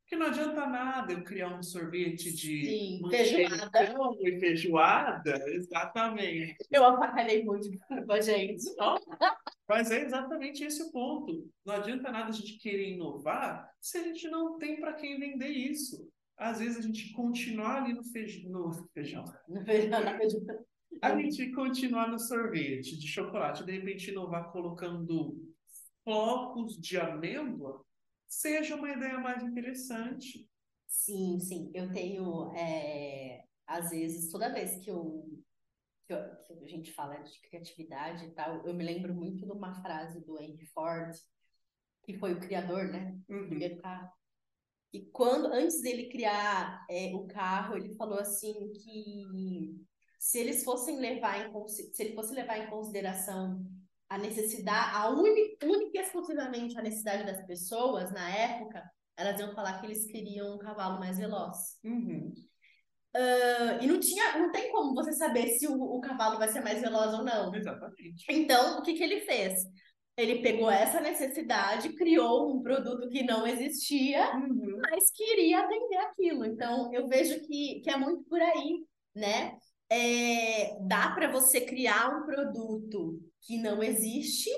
Porque 0.00 0.16
não 0.16 0.26
adianta 0.26 0.66
nada 0.66 1.12
eu 1.12 1.22
criar 1.22 1.56
um 1.56 1.62
sorvete 1.62 2.32
de 2.32 2.64
Sim, 2.64 3.00
feijoada. 3.08 4.18
e 4.20 4.40
feijoada, 4.40 5.50
exatamente. 5.50 6.56
Eu 6.68 6.84
avacalhei 6.84 7.44
muito 7.44 7.68
com 7.88 8.12
a 8.12 8.20
gente. 8.20 8.64
Mas 9.68 9.92
é 9.92 10.02
exatamente 10.02 10.64
esse 10.64 10.82
o 10.82 10.90
ponto. 10.90 11.48
Não 11.64 11.76
adianta 11.76 12.10
nada 12.10 12.30
a 12.30 12.32
gente 12.32 12.58
querer 12.58 12.94
inovar 12.94 13.70
se 13.80 13.98
a 13.98 14.02
gente 14.02 14.28
não 14.28 14.58
tem 14.58 14.80
para 14.80 14.94
quem 14.94 15.16
vender 15.16 15.50
isso. 15.50 16.10
Às 16.36 16.58
vezes 16.58 16.78
a 16.78 16.82
gente 16.82 17.12
continuar 17.12 17.84
ali 17.84 17.92
no, 17.92 18.02
feijão. 18.02 18.50
No 18.50 18.88
feijão. 18.92 19.24
No 19.48 19.64
feijão 19.64 20.64
a 21.00 21.16
gente 21.16 21.52
continuar 21.52 22.08
no 22.08 22.18
sorvete 22.18 22.98
de 22.98 23.06
chocolate, 23.06 23.64
de 23.64 23.70
repente 23.70 24.10
inovar 24.10 24.50
colocando 24.50 25.49
flocos 26.10 26.76
de 26.76 26.98
amêndoa, 26.98 27.84
seja 28.26 28.74
uma 28.74 28.90
ideia 28.90 29.18
mais 29.18 29.44
interessante. 29.44 30.50
Sim, 30.88 31.38
sim. 31.38 31.70
Eu 31.72 31.92
tenho, 31.92 32.52
é, 32.56 33.44
às 33.64 33.90
vezes, 33.90 34.28
toda 34.28 34.52
vez 34.52 34.76
que 34.82 34.90
eu, 34.90 35.24
que, 36.04 36.12
eu, 36.12 36.36
que 36.44 36.64
a 36.64 36.66
gente 36.66 36.92
fala 36.92 37.16
de 37.18 37.40
criatividade 37.42 38.24
e 38.24 38.30
tal, 38.32 38.66
eu 38.66 38.74
me 38.74 38.82
lembro 38.82 39.14
muito 39.14 39.46
de 39.46 39.52
uma 39.52 39.80
frase 39.82 40.20
do 40.24 40.36
Henry 40.40 40.66
Ford, 40.66 41.14
que 42.02 42.18
foi 42.18 42.34
o 42.34 42.40
criador, 42.40 42.88
né? 42.88 43.16
Uhum. 43.28 43.42
Do 43.42 43.46
primeiro 43.46 43.80
carro. 43.80 44.10
E 44.92 45.06
quando, 45.12 45.46
antes 45.46 45.80
dele 45.80 46.08
criar 46.08 46.84
é, 46.90 47.14
o 47.14 47.24
carro, 47.28 47.76
ele 47.76 47.94
falou 47.94 48.18
assim 48.18 48.72
que 48.72 49.86
se 50.18 50.40
eles 50.40 50.64
fossem 50.64 50.98
levar 50.98 51.46
em 51.46 51.68
se 51.68 52.02
ele 52.02 52.16
fosse 52.16 52.34
levar 52.34 52.58
em 52.58 52.68
consideração 52.68 53.64
a 54.10 54.18
necessidade, 54.18 54.96
a 54.96 55.08
única, 55.08 55.64
única 55.64 55.98
e 55.98 56.00
exclusivamente 56.00 56.76
a 56.76 56.82
necessidade 56.82 57.24
das 57.24 57.46
pessoas 57.46 58.12
na 58.12 58.28
época, 58.28 58.82
elas 59.16 59.38
iam 59.38 59.54
falar 59.54 59.80
que 59.80 59.86
eles 59.86 60.04
queriam 60.06 60.56
um 60.56 60.58
cavalo 60.58 60.98
mais 60.98 61.16
veloz. 61.16 61.78
Uhum. 61.84 62.34
Uh, 63.16 63.82
e 63.82 63.86
não 63.86 63.98
tinha, 64.00 64.38
não 64.38 64.50
tem 64.50 64.70
como 64.72 64.94
você 64.94 65.12
saber 65.12 65.48
se 65.50 65.66
o, 65.66 65.74
o, 65.74 66.00
cavalo 66.00 66.38
vai 66.38 66.48
ser 66.48 66.60
mais 66.60 66.80
veloz 66.80 67.14
ou 67.14 67.24
não. 67.24 67.54
Exatamente. 67.54 68.24
Então, 68.28 68.78
o 68.78 68.82
que, 68.82 68.94
que 68.94 69.02
ele 69.02 69.20
fez? 69.20 69.62
Ele 70.16 70.42
pegou 70.42 70.70
essa 70.70 71.00
necessidade, 71.00 71.94
criou 71.94 72.54
um 72.54 72.62
produto 72.62 73.08
que 73.08 73.22
não 73.22 73.46
existia, 73.46 74.34
uhum. 74.34 74.80
mas 74.82 75.10
queria 75.12 75.60
atender 75.60 75.98
aquilo. 75.98 76.44
Então, 76.44 76.92
eu 76.92 77.06
vejo 77.06 77.40
que, 77.46 77.80
que 77.80 77.90
é 77.90 77.96
muito 77.96 78.24
por 78.24 78.40
aí, 78.40 78.84
né? 79.14 79.56
é, 79.90 80.78
dá 80.82 81.10
para 81.10 81.30
você 81.30 81.60
criar 81.60 82.16
um 82.16 82.24
produto 82.24 83.20
que 83.42 83.58
não 83.58 83.82
existe, 83.82 84.50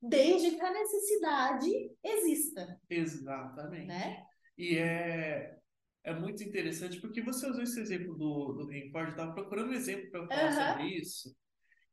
desde 0.00 0.52
que 0.52 0.60
a 0.60 0.72
necessidade 0.72 1.70
exista. 2.04 2.80
Exatamente. 2.88 3.86
Né? 3.86 4.22
E 4.56 4.76
é, 4.76 5.58
é 6.04 6.14
muito 6.14 6.42
interessante, 6.42 7.00
porque 7.00 7.22
você 7.22 7.48
usou 7.48 7.62
esse 7.62 7.80
exemplo 7.80 8.14
do, 8.14 8.52
do 8.52 8.66
Rainford, 8.66 9.08
eu 9.08 9.10
estava 9.10 9.32
procurando 9.32 9.70
um 9.70 9.74
exemplo 9.74 10.10
para 10.10 10.26
falar 10.26 10.50
uhum. 10.50 10.72
sobre 10.72 10.96
isso, 10.96 11.36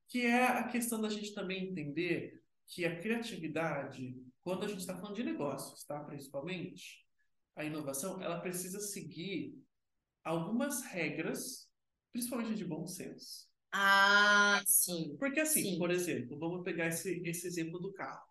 que 0.08 0.25
é 0.25 0.43
a 0.43 0.67
questão 0.67 1.01
da 1.01 1.10
gente 1.10 1.34
também 1.34 1.69
entender 1.69 2.41
que 2.67 2.86
a 2.86 2.99
criatividade, 2.99 4.15
quando 4.41 4.65
a 4.65 4.67
gente 4.67 4.79
está 4.79 4.95
falando 4.95 5.15
de 5.15 5.23
negócios, 5.23 5.84
tá? 5.84 5.99
principalmente, 6.01 7.03
a 7.56 7.63
inovação, 7.63 8.21
ela 8.21 8.39
precisa 8.39 8.79
seguir 8.79 9.56
algumas 10.23 10.84
regras 10.86 11.69
principalmente 12.13 12.53
de 12.53 12.63
bom 12.63 12.86
senso. 12.86 13.47
Ah, 13.75 14.62
sim. 14.67 15.15
Porque 15.17 15.39
assim, 15.39 15.63
sim. 15.63 15.77
por 15.79 15.89
exemplo, 15.89 16.38
vamos 16.38 16.63
pegar 16.63 16.88
esse, 16.88 17.21
esse 17.25 17.47
exemplo 17.47 17.79
do 17.79 17.91
carro. 17.91 18.21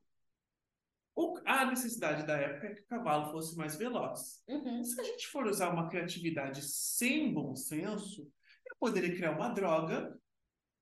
O, 1.16 1.38
a 1.44 1.66
necessidade 1.66 2.24
da 2.24 2.36
época 2.36 2.68
é 2.68 2.74
que 2.74 2.82
o 2.82 2.86
cavalo 2.86 3.32
fosse 3.32 3.56
mais 3.56 3.76
veloz. 3.76 4.42
Uhum. 4.48 4.84
Se 4.84 4.98
a 5.00 5.04
gente 5.04 5.26
for 5.26 5.46
usar 5.46 5.70
uma 5.70 5.88
criatividade 5.88 6.62
sem 6.62 7.34
bom 7.34 7.56
senso, 7.56 8.22
eu 8.22 8.76
poderia 8.78 9.14
criar 9.14 9.32
uma 9.32 9.48
droga, 9.48 10.16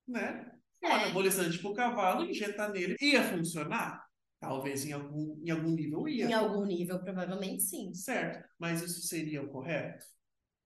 né? 0.06 0.52
Um 0.82 0.88
é. 0.88 0.92
anabolizante 0.92 1.58
para 1.58 1.70
o 1.70 1.74
cavalo, 1.74 2.24
injetar 2.26 2.70
nele. 2.70 2.96
Ia 3.00 3.24
funcionar? 3.24 4.06
Talvez 4.38 4.84
em 4.84 4.92
algum, 4.92 5.40
em 5.42 5.50
algum 5.50 5.70
nível 5.70 6.06
ia. 6.06 6.26
Em 6.26 6.32
algum 6.32 6.64
nível, 6.64 6.98
provavelmente 7.00 7.62
sim. 7.62 7.92
Certo. 7.94 8.46
Mas 8.58 8.82
isso 8.82 9.06
seria 9.06 9.42
o 9.42 9.48
correto? 9.48 10.04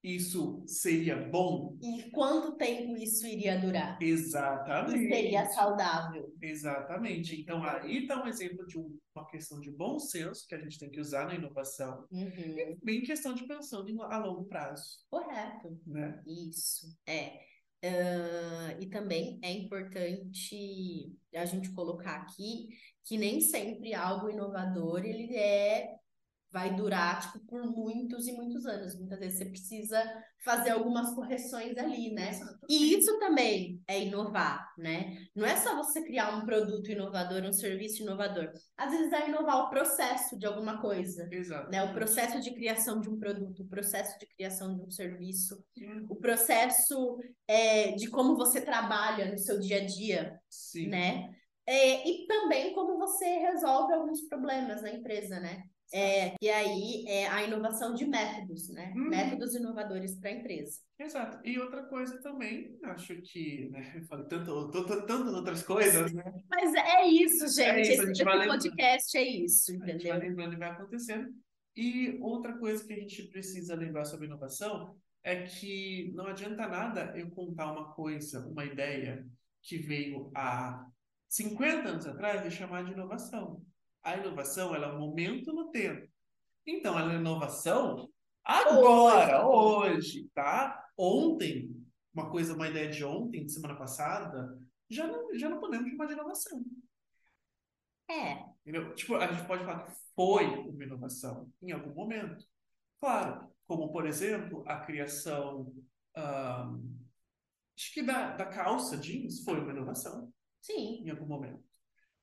Isso 0.05 0.63
seria 0.67 1.17
bom? 1.17 1.79
E 1.83 2.11
quanto 2.11 2.57
tempo 2.57 2.95
isso 2.95 3.27
iria 3.27 3.59
durar? 3.59 3.97
Exatamente. 4.03 5.07
E 5.07 5.09
seria 5.09 5.47
saudável. 5.47 6.31
Exatamente. 6.43 7.41
Então, 7.41 7.65
aí 7.65 8.03
está 8.03 8.23
um 8.23 8.27
exemplo 8.27 8.67
de 8.67 8.77
uma 8.77 9.27
questão 9.27 9.59
de 9.61 9.71
bom 9.71 9.99
senso 9.99 10.47
que 10.47 10.55
a 10.55 10.61
gente 10.61 10.79
tem 10.79 10.91
que 10.91 11.01
usar 11.01 11.27
na 11.27 11.35
inovação. 11.35 12.07
Uhum. 12.13 12.29
E 12.29 12.77
bem 12.83 13.01
questão 13.01 13.35
de 13.35 13.47
pensando 13.47 14.03
a 14.03 14.19
longo 14.19 14.45
prazo. 14.45 14.99
Correto. 15.09 15.81
Né? 15.87 16.23
Isso. 16.27 16.95
É. 17.07 17.41
Uh, 17.83 18.81
e 18.81 18.87
também 18.87 19.39
é 19.43 19.53
importante 19.53 21.13
a 21.35 21.45
gente 21.47 21.73
colocar 21.73 22.17
aqui 22.17 22.69
que 23.05 23.19
nem 23.19 23.41
sempre 23.41 23.95
algo 23.95 24.31
inovador 24.31 25.05
ele 25.05 25.35
é 25.37 25.95
vai 26.55 26.77
durar 26.77 27.21
tipo 27.21 27.45
por 27.47 27.65
muitos 27.65 28.29
e 28.29 28.33
muitos 28.33 28.65
anos. 28.65 28.97
Muitas 28.97 29.19
vezes 29.19 29.39
você 29.39 29.45
precisa 29.47 30.25
fazer 30.45 30.71
algumas 30.71 31.13
correções 31.13 31.77
ali, 31.77 32.13
né? 32.13 32.31
E 32.69 32.95
isso 32.95 33.19
também 33.19 33.83
é 33.89 34.05
inovar, 34.05 34.73
né? 34.79 35.17
Não 35.35 35.45
é 35.45 35.57
só 35.57 35.75
você 35.75 36.01
criar 36.05 36.37
um 36.37 36.47
produto 36.47 36.93
inovador, 36.93 37.43
um 37.43 37.53
serviço 37.53 38.03
inovador. 38.03 38.53
Às 38.77 38.93
vezes 38.93 39.13
é 39.13 39.29
inovar 39.29 39.67
o 39.67 39.71
processo 39.71 40.39
de 40.39 40.47
alguma 40.47 40.81
coisa, 40.81 41.29
Exato. 41.33 41.71
né? 41.73 41.83
O 41.83 41.93
processo 41.93 42.41
de 42.41 42.55
criação 42.55 43.01
de 43.01 43.11
um 43.11 43.19
produto, 43.19 43.65
o 43.65 43.69
processo 43.69 44.17
de 44.21 44.27
criação 44.27 44.77
de 44.77 44.83
um 44.83 44.91
serviço, 44.91 45.61
uhum. 45.77 46.07
o 46.09 46.17
processo 46.17 47.19
é, 47.49 47.93
de 47.93 48.09
como 48.09 48.37
você 48.37 48.61
trabalha 48.61 49.33
no 49.33 49.39
seu 49.39 49.59
dia 49.59 49.79
a 49.83 49.85
dia, 49.85 50.39
Sim. 50.49 50.87
né? 50.87 51.35
É, 51.67 52.07
e 52.07 52.27
também 52.27 52.75
como 52.75 52.99
você 52.99 53.25
você 53.25 53.39
resolve 53.39 53.93
alguns 53.93 54.23
problemas 54.23 54.83
na 54.83 54.91
empresa, 54.91 55.41
né? 55.41 55.63
É, 55.93 56.35
e 56.41 56.49
aí 56.49 57.05
é 57.07 57.29
a 57.29 57.45
inovação 57.45 57.95
de 57.95 58.07
métodos, 58.07 58.69
né? 58.71 58.93
Uhum. 58.97 59.09
Métodos 59.09 59.55
inovadores 59.55 60.19
para 60.19 60.31
a 60.31 60.33
empresa. 60.33 60.81
Exato. 60.99 61.41
E 61.47 61.59
outra 61.59 61.85
coisa 61.85 62.21
também, 62.21 62.77
acho 62.85 63.15
que, 63.23 63.69
né, 63.71 63.93
eu 63.95 64.05
falei 64.05 64.27
tanto, 64.27 64.71
tanto, 64.71 65.07
tantas 65.07 65.35
outras 65.35 65.63
coisas, 65.63 66.13
né? 66.13 66.25
Mas 66.49 66.75
é 66.75 67.07
isso, 67.07 67.47
gente. 67.49 67.69
É 67.69 67.81
isso, 67.81 68.11
Esse 68.11 68.25
podcast 68.25 69.19
é 69.19 69.23
isso, 69.23 69.73
entendeu? 69.73 69.95
A 69.95 69.99
gente 69.99 70.09
vai 70.09 70.19
lembrando 70.19 70.53
e 70.55 70.59
vai 70.59 70.71
acontecendo. 70.71 71.29
E 71.77 72.19
outra 72.21 72.57
coisa 72.57 72.85
que 72.85 72.93
a 72.93 72.99
gente 72.99 73.25
precisa 73.25 73.75
lembrar 73.75 74.05
sobre 74.05 74.27
inovação 74.27 74.97
é 75.23 75.43
que 75.43 76.13
não 76.15 76.27
adianta 76.27 76.69
nada 76.69 77.13
eu 77.17 77.31
contar 77.31 77.73
uma 77.73 77.93
coisa, 77.93 78.47
uma 78.47 78.65
ideia 78.65 79.27
que 79.63 79.79
veio 79.79 80.31
há 80.35 80.87
50 81.29 81.89
anos 81.89 82.07
atrás 82.07 82.47
e 82.47 82.51
chamar 82.51 82.85
de 82.85 82.93
inovação. 82.93 83.65
A 84.05 84.17
inovação 84.17 84.75
ela 84.75 84.89
é 84.89 84.93
um 84.93 85.01
momento 85.01 85.53
no 85.53 85.71
tempo. 85.71 86.07
Então, 86.67 86.99
ela 86.99 87.13
é 87.13 87.17
inovação 87.17 88.09
agora, 88.45 89.47
hoje, 89.47 89.97
hoje 89.97 90.31
tá? 90.35 90.87
Ontem, 90.97 91.75
uma 92.13 92.31
coisa, 92.31 92.55
uma 92.55 92.69
ideia 92.69 92.91
de 92.91 93.05
ontem, 93.05 93.45
de 93.45 93.53
semana 93.53 93.75
passada, 93.75 94.57
já 94.89 95.07
não, 95.07 95.35
já 95.35 95.49
não 95.49 95.59
podemos 95.59 95.91
chamar 95.91 96.07
de 96.07 96.13
inovação. 96.13 96.65
É. 98.09 98.45
Entendeu? 98.61 98.95
Tipo, 98.95 99.17
a 99.17 99.27
gente 99.27 99.47
pode 99.47 99.65
falar 99.65 99.85
que 99.85 99.93
foi 100.15 100.45
uma 100.45 100.85
inovação 100.85 101.51
em 101.63 101.73
algum 101.73 101.93
momento. 101.95 102.45
Claro, 103.01 103.51
como, 103.67 103.91
por 103.91 104.07
exemplo, 104.07 104.63
a 104.67 104.81
criação 104.81 105.73
um, 106.17 107.05
acho 107.77 107.93
que 107.93 108.03
da, 108.03 108.37
da 108.37 108.47
calça 108.47 108.97
jeans 108.97 109.43
foi 109.43 109.59
uma 109.59 109.73
inovação. 109.73 110.33
Sim. 110.61 111.03
Em 111.05 111.11
algum 111.11 111.27
momento. 111.27 111.63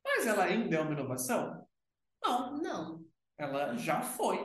Mas 0.03 0.25
ela 0.25 0.45
ainda 0.45 0.75
é 0.75 0.79
uma 0.79 0.93
inovação? 0.93 1.60
Não, 2.23 2.57
não. 2.57 3.05
Ela 3.37 3.75
já 3.77 4.01
foi, 4.01 4.37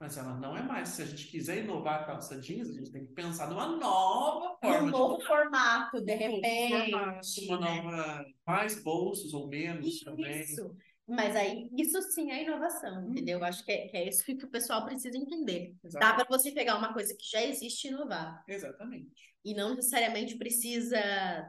mas 0.00 0.16
ela 0.16 0.34
não 0.34 0.56
é 0.56 0.62
mais. 0.62 0.90
Se 0.90 1.02
a 1.02 1.06
gente 1.06 1.26
quiser 1.26 1.64
inovar 1.64 2.02
a 2.02 2.04
calça 2.04 2.40
jeans, 2.40 2.70
a 2.70 2.72
gente 2.72 2.92
tem 2.92 3.06
que 3.06 3.12
pensar 3.12 3.48
numa 3.48 3.66
nova 3.76 4.56
forma. 4.60 4.86
Um 4.86 4.90
novo 4.90 5.18
de... 5.18 5.26
formato, 5.26 6.00
de 6.00 6.14
repente. 6.14 6.90
Formato, 6.90 7.26
uma 7.48 7.60
né? 7.60 7.82
nova, 7.82 8.24
mais 8.46 8.82
bolsos 8.82 9.34
ou 9.34 9.48
menos 9.48 9.86
Isso. 9.86 10.04
também. 10.04 10.42
Isso. 10.42 10.76
Mas 11.08 11.36
aí, 11.36 11.70
isso 11.78 12.02
sim 12.02 12.32
é 12.32 12.42
inovação, 12.42 13.04
hum. 13.04 13.10
entendeu? 13.10 13.42
Acho 13.44 13.64
que 13.64 13.70
é, 13.70 13.86
que 13.86 13.96
é, 13.96 14.08
isso 14.08 14.24
que 14.24 14.32
o 14.32 14.50
pessoal 14.50 14.84
precisa 14.84 15.16
entender. 15.16 15.74
Exatamente. 15.84 16.18
Dá 16.18 16.24
para 16.24 16.36
você 16.36 16.50
pegar 16.50 16.76
uma 16.76 16.92
coisa 16.92 17.14
que 17.14 17.30
já 17.30 17.42
existe 17.42 17.86
e 17.86 17.90
inovar. 17.90 18.44
Exatamente. 18.48 19.34
E 19.44 19.54
não 19.54 19.76
necessariamente 19.76 20.36
precisa 20.36 20.98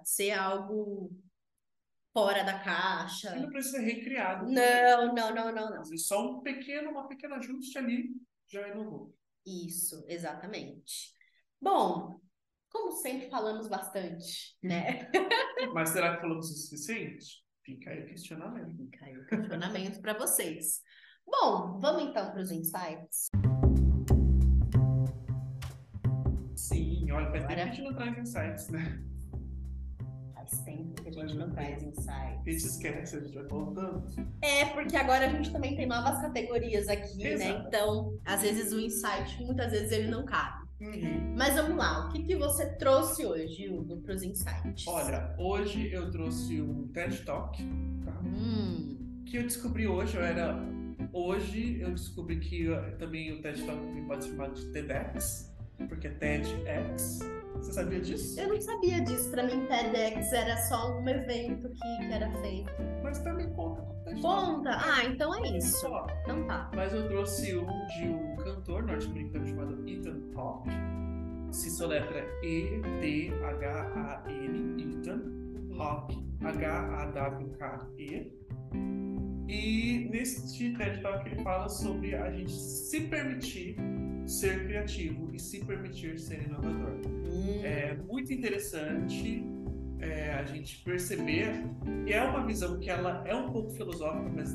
ser 0.04 0.32
algo 0.32 1.12
fora 2.18 2.44
da 2.44 2.58
caixa. 2.58 3.36
Não 3.36 3.48
precisa 3.48 3.78
ser 3.78 3.84
recriado. 3.84 4.48
Não, 4.52 5.14
não, 5.14 5.36
não, 5.36 5.54
não, 5.54 5.70
não. 5.70 5.82
É 5.84 5.98
só 5.98 6.28
um 6.28 6.42
pequeno, 6.42 6.90
uma 6.90 7.08
pequena 7.08 7.36
ajuste 7.36 7.78
ali 7.78 8.10
já 8.48 8.68
inovou. 8.70 9.14
Isso, 9.46 10.04
exatamente. 10.08 11.14
Bom, 11.62 12.20
como 12.72 12.92
sempre 12.94 13.30
falamos 13.30 13.68
bastante, 13.68 14.58
né? 14.64 15.12
Mas 15.76 15.90
será 15.90 16.16
que 16.16 16.22
falamos 16.22 16.50
o 16.50 16.56
suficiente? 16.56 17.44
Fica 17.64 17.92
aí 17.92 18.02
o 18.02 18.08
questionamento. 18.08 18.76
Fica 18.76 19.06
aí 19.06 19.16
o 19.16 19.26
questionamento 19.28 20.02
para 20.02 20.18
vocês. 20.18 20.82
Bom, 21.24 21.80
vamos 21.80 22.10
então 22.10 22.32
para 22.32 22.42
os 22.42 22.50
insights. 22.50 23.28
Sim, 26.56 27.12
olha, 27.12 27.30
faz 27.30 27.46
tempo 27.46 27.54
que 27.54 27.62
a 27.62 27.66
gente 27.68 27.82
não 27.84 27.96
traz 27.96 28.18
insights, 28.18 28.70
né? 28.70 29.04
Faz 30.50 30.62
tempo 30.62 31.02
que 31.02 31.10
a 31.10 31.12
gente 31.12 31.36
não 31.36 31.50
traz 31.52 31.84
insights. 31.84 32.08
A 32.08 32.50
gente 32.50 32.66
esquece, 32.66 33.18
a 33.18 33.20
gente 33.20 33.36
vai 33.36 33.44
voltando. 33.44 34.04
É, 34.42 34.66
porque 34.66 34.96
agora 34.96 35.26
a 35.26 35.30
gente 35.30 35.52
também 35.52 35.76
tem 35.76 35.86
novas 35.86 36.22
categorias 36.22 36.88
aqui, 36.88 37.18
né? 37.18 37.34
Exato. 37.34 37.60
né? 37.60 37.66
Então, 37.68 38.18
às 38.24 38.42
vezes 38.42 38.72
o 38.72 38.80
insight, 38.80 39.44
muitas 39.44 39.72
vezes 39.72 39.92
ele 39.92 40.10
não 40.10 40.24
cabe. 40.24 40.66
Uhum. 40.80 41.34
Mas 41.36 41.56
vamos 41.56 41.76
lá, 41.76 42.08
o 42.08 42.12
que, 42.12 42.24
que 42.24 42.36
você 42.36 42.66
trouxe 42.76 43.26
hoje, 43.26 43.68
Hugo, 43.68 43.98
para 43.98 44.14
os 44.14 44.24
insights? 44.24 44.88
Olha, 44.88 45.36
hoje 45.38 45.92
eu 45.92 46.10
trouxe 46.12 46.62
um 46.62 46.88
TED 46.90 47.26
Talk, 47.26 47.62
tá? 48.06 48.22
Hum. 48.24 49.24
que 49.26 49.38
eu 49.38 49.44
descobri 49.44 49.88
hoje, 49.88 50.16
eu 50.16 50.24
era... 50.24 50.56
Hoje 51.12 51.80
eu 51.82 51.92
descobri 51.92 52.40
que 52.40 52.68
também 53.00 53.34
o 53.34 53.42
TED 53.42 53.64
Talk 53.64 54.02
pode 54.08 54.24
ser 54.24 54.32
chamado 54.32 54.54
de 54.54 54.72
TEDx, 54.72 55.52
porque 55.86 56.10
TEDx. 56.10 57.20
Você 57.56 57.74
sabia 57.74 58.00
disso? 58.00 58.40
Eu 58.40 58.50
não 58.50 58.62
sabia 58.62 59.02
disso. 59.02 59.32
Para 59.32 59.44
mim, 59.44 59.66
TEDx 59.66 60.32
era 60.32 60.56
só 60.58 60.92
um 60.98 61.08
evento 61.08 61.70
que, 61.70 61.98
que 62.08 62.14
era 62.14 62.30
feito. 62.42 62.72
Mas 63.04 63.20
também 63.20 63.52
conta 63.54 63.82
com 63.82 64.04
TED 64.04 64.22
Conta? 64.22 64.70
Ah, 64.72 65.04
então 65.06 65.34
é 65.36 65.58
isso. 65.58 65.82
Só. 65.82 66.06
Então 66.24 66.46
tá. 66.46 66.70
Mas 66.76 66.94
eu 66.94 67.08
trouxe 67.08 67.58
um 67.58 67.88
de 67.88 68.08
um 68.08 68.36
cantor 68.38 68.84
norte-americano 68.84 69.48
chamado 69.48 69.90
Ethan 69.90 70.22
Hawke. 70.36 70.70
Se 71.52 71.70
soletra 71.72 72.24
E-T-H-A-N, 72.44 73.24
Ethan 74.84 75.22
Hawke, 75.80 76.24
H-A-W-K-E. 76.44 78.32
E 79.48 80.10
neste 80.12 80.74
TED 80.74 81.02
Talk 81.02 81.28
ele 81.28 81.42
fala 81.42 81.70
sobre 81.70 82.16
a 82.16 82.30
gente 82.32 82.52
se 82.52 83.02
permitir 83.02 83.76
ser 84.26 84.66
criativo 84.66 85.34
e 85.34 85.40
se 85.40 85.64
permitir 85.64 86.20
ser 86.20 86.44
inovador. 86.44 87.00
Hum. 87.26 87.62
É 87.64 87.96
muito 87.96 88.34
interessante 88.34 89.44
é, 90.00 90.34
a 90.34 90.44
gente 90.44 90.84
perceber, 90.84 91.64
e 92.06 92.14
é 92.14 92.22
uma 92.22 92.46
visão 92.46 92.78
que 92.78 92.90
ela 92.90 93.24
é 93.26 93.34
um 93.34 93.52
pouco 93.52 93.72
filosófica, 93.72 94.30
mas 94.36 94.54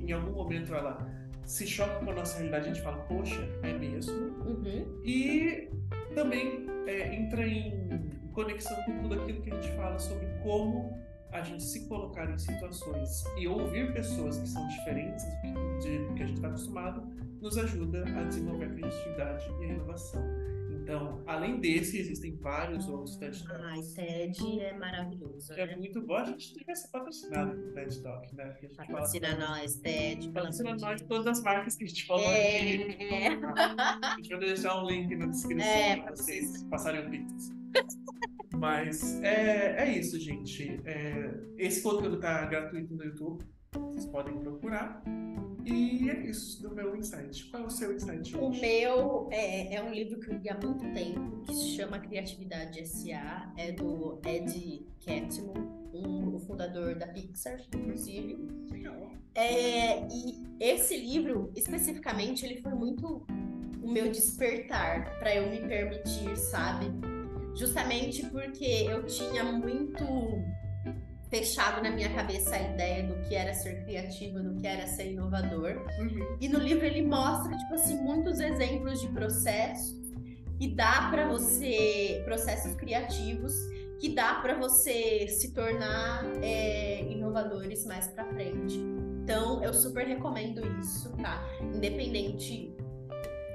em 0.00 0.12
algum 0.12 0.32
momento 0.32 0.74
ela 0.74 1.10
se 1.44 1.66
choca 1.66 2.04
com 2.04 2.10
a 2.10 2.14
nossa 2.14 2.36
realidade, 2.36 2.68
a 2.68 2.72
gente 2.74 2.82
fala, 2.82 2.98
poxa, 3.04 3.40
é 3.62 3.72
mesmo. 3.72 4.14
Uhum. 4.44 5.00
E 5.04 5.70
também 6.14 6.66
é, 6.86 7.14
entra 7.14 7.46
em 7.46 8.10
conexão 8.32 8.76
com 8.84 8.98
tudo 9.02 9.14
aquilo 9.14 9.40
que 9.40 9.50
a 9.50 9.54
gente 9.54 9.74
fala 9.76 9.98
sobre 9.98 10.26
como 10.42 10.98
a 11.36 11.42
gente 11.42 11.62
se 11.62 11.86
colocar 11.88 12.30
em 12.30 12.38
situações 12.38 13.24
e 13.36 13.46
ouvir 13.46 13.92
pessoas 13.92 14.38
que 14.38 14.48
são 14.48 14.66
diferentes 14.68 15.24
do 15.24 16.14
que 16.14 16.22
a 16.22 16.26
gente 16.26 16.36
está 16.36 16.48
acostumado 16.48 17.02
nos 17.40 17.58
ajuda 17.58 18.04
a 18.18 18.24
desenvolver 18.24 18.64
a 18.64 18.70
criatividade 18.70 19.44
e 19.60 19.64
a 19.64 19.68
inovação. 19.68 20.22
Então, 20.70 21.20
além 21.26 21.58
desse, 21.58 21.98
existem 21.98 22.36
vários 22.36 22.88
outros 22.88 23.16
TED 23.16 23.42
Talks. 23.44 23.64
Ai, 23.64 23.80
TED 24.06 24.60
é 24.60 24.72
maravilhoso. 24.72 25.52
É 25.54 25.66
né? 25.66 25.76
muito 25.76 26.00
bom. 26.00 26.14
A 26.14 26.24
gente 26.24 26.54
devia 26.54 26.76
ser 26.76 26.88
patrocinado 26.88 27.60
com 27.60 27.72
TED 27.72 28.02
Talk, 28.02 28.36
né? 28.36 28.56
Patrocina 28.76 29.28
fala... 29.28 29.48
nós, 29.48 29.76
TED. 29.78 30.30
Patrocina 30.30 30.76
nós, 30.76 31.02
todas 31.02 31.26
as 31.26 31.42
marcas 31.42 31.74
que 31.74 31.84
a 31.84 31.86
gente 31.88 32.06
falou 32.06 32.24
é... 32.24 32.60
aqui. 32.60 33.04
É. 33.04 33.26
A 33.26 34.14
gente 34.16 34.28
vai 34.28 34.38
deixar 34.38 34.80
um 34.80 34.86
link 34.86 35.16
na 35.16 35.26
descrição 35.26 35.68
é, 35.68 35.96
para 35.96 36.14
vocês 36.14 36.62
passarem 36.70 37.04
o 37.04 37.10
Pix. 37.10 37.50
Mas 38.58 39.22
é, 39.22 39.84
é 39.84 39.98
isso, 39.98 40.18
gente. 40.18 40.80
É, 40.84 41.34
esse 41.58 41.82
conteúdo 41.82 42.16
está 42.16 42.44
gratuito 42.46 42.94
no 42.94 43.04
YouTube. 43.04 43.44
Vocês 43.72 44.06
podem 44.06 44.38
procurar. 44.38 45.02
E 45.64 46.08
é 46.08 46.26
isso 46.26 46.62
do 46.62 46.74
meu 46.74 46.94
insight. 46.96 47.50
Qual 47.50 47.64
é 47.64 47.66
o 47.66 47.70
seu 47.70 47.92
insight 47.92 48.36
hoje? 48.36 48.36
O 48.36 48.60
meu 48.60 49.28
é, 49.32 49.74
é 49.74 49.82
um 49.82 49.92
livro 49.92 50.20
que 50.20 50.30
eu 50.30 50.38
li 50.38 50.48
há 50.48 50.56
muito 50.56 50.84
tempo, 50.94 51.40
que 51.44 51.54
se 51.54 51.76
chama 51.76 51.98
Criatividade 51.98 52.80
S.A. 52.80 53.52
É 53.56 53.72
do 53.72 54.20
Ed 54.24 54.86
Catmull, 55.04 55.90
um, 55.92 56.36
o 56.36 56.38
fundador 56.38 56.94
da 56.94 57.08
Pixar, 57.08 57.60
inclusive. 57.74 58.38
É, 59.34 60.06
e 60.08 60.46
esse 60.60 60.96
livro, 60.96 61.52
especificamente, 61.54 62.46
ele 62.46 62.62
foi 62.62 62.72
muito 62.72 63.26
o 63.82 63.90
meu 63.90 64.10
despertar 64.10 65.18
para 65.18 65.34
eu 65.34 65.50
me 65.50 65.58
permitir, 65.68 66.36
sabe? 66.36 66.86
Justamente 67.56 68.26
porque 68.26 68.86
eu 68.88 69.04
tinha 69.06 69.42
muito 69.44 70.04
fechado 71.28 71.82
na 71.82 71.90
minha 71.90 72.08
cabeça 72.14 72.54
a 72.54 72.60
ideia 72.60 73.02
do 73.02 73.28
que 73.28 73.34
era 73.34 73.52
ser 73.52 73.84
criativo, 73.84 74.40
do 74.40 74.60
que 74.60 74.66
era 74.66 74.86
ser 74.86 75.10
inovador. 75.10 75.84
Uhum. 75.98 76.36
E 76.40 76.48
no 76.48 76.58
livro 76.58 76.84
ele 76.84 77.02
mostra, 77.02 77.56
tipo 77.56 77.74
assim, 77.74 77.96
muitos 77.96 78.38
exemplos 78.40 79.00
de 79.00 79.08
processos 79.08 79.96
que 80.58 80.68
dá 80.68 81.08
para 81.10 81.28
você, 81.28 82.22
processos 82.24 82.74
criativos, 82.74 83.52
que 83.98 84.10
dá 84.10 84.36
para 84.36 84.54
você 84.54 85.26
se 85.28 85.52
tornar 85.52 86.24
é, 86.42 87.02
inovadores 87.10 87.84
mais 87.84 88.06
para 88.08 88.24
frente. 88.26 88.78
Então, 89.22 89.62
eu 89.62 89.74
super 89.74 90.06
recomendo 90.06 90.60
isso, 90.78 91.10
tá? 91.16 91.42
Independente 91.60 92.75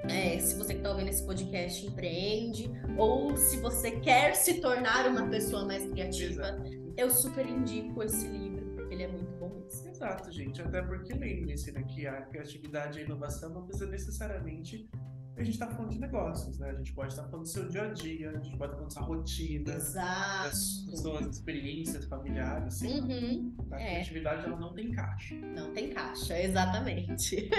é, 0.10 0.40
se 0.40 0.56
você 0.56 0.74
que 0.74 0.80
está 0.80 0.92
ouvindo 0.92 1.10
esse 1.10 1.24
podcast 1.26 1.86
empreende, 1.86 2.72
ou 2.98 3.36
se 3.38 3.58
você 3.58 3.92
quer 3.92 4.36
se 4.36 4.62
tornar 4.62 5.08
uma 5.08 5.28
pessoa 5.28 5.66
mais 5.66 5.86
criativa, 5.90 6.42
Exato 6.42 6.82
eu 6.98 7.10
super 7.10 7.48
indico 7.48 8.04
esse 8.04 8.28
livro, 8.28 8.66
porque 8.76 8.94
ele 8.94 9.04
é 9.04 9.08
muito 9.08 9.32
bom 9.38 9.50
mesmo. 9.50 9.90
Exato, 9.90 10.32
gente. 10.32 10.62
Até 10.62 10.82
porque 10.82 11.14
lembre-se 11.14 11.72
né, 11.72 11.84
que 11.84 12.06
a 12.08 12.22
criatividade 12.24 13.00
e 13.00 13.02
a 13.02 13.06
inovação 13.06 13.50
não 13.50 13.66
precisa 13.66 13.90
necessariamente 13.90 14.90
a 15.38 15.44
gente 15.44 15.54
está 15.54 15.66
falando 15.66 15.90
de 15.90 16.00
negócios, 16.00 16.60
né? 16.60 16.70
A 16.70 16.74
gente 16.74 16.94
pode 16.94 17.14
estar 17.14 17.24
falando 17.24 17.44
do 17.44 17.48
seu 17.48 17.68
dia 17.68 17.84
a 17.84 17.94
dia, 17.94 18.30
a 18.30 18.34
gente 18.34 18.56
pode 18.58 18.74
estar 18.74 18.76
falando 18.76 18.84
da 18.84 18.90
sua 18.90 19.02
rotina, 19.04 19.74
Exato. 19.74 20.44
das 20.44 21.00
suas 21.02 21.26
experiências 21.38 22.06
familiares, 22.06 22.68
assim. 22.76 23.00
Uhum. 23.00 23.56
A 23.72 23.80
É. 23.80 23.86
criatividade 23.94 24.46
ela 24.46 24.60
não 24.60 24.74
tem 24.74 24.92
caixa. 24.92 25.34
Não 25.36 25.74
tem 25.74 25.90
caixa, 25.90 26.38
exatamente. 26.44 27.50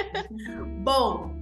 Bom, 0.84 1.34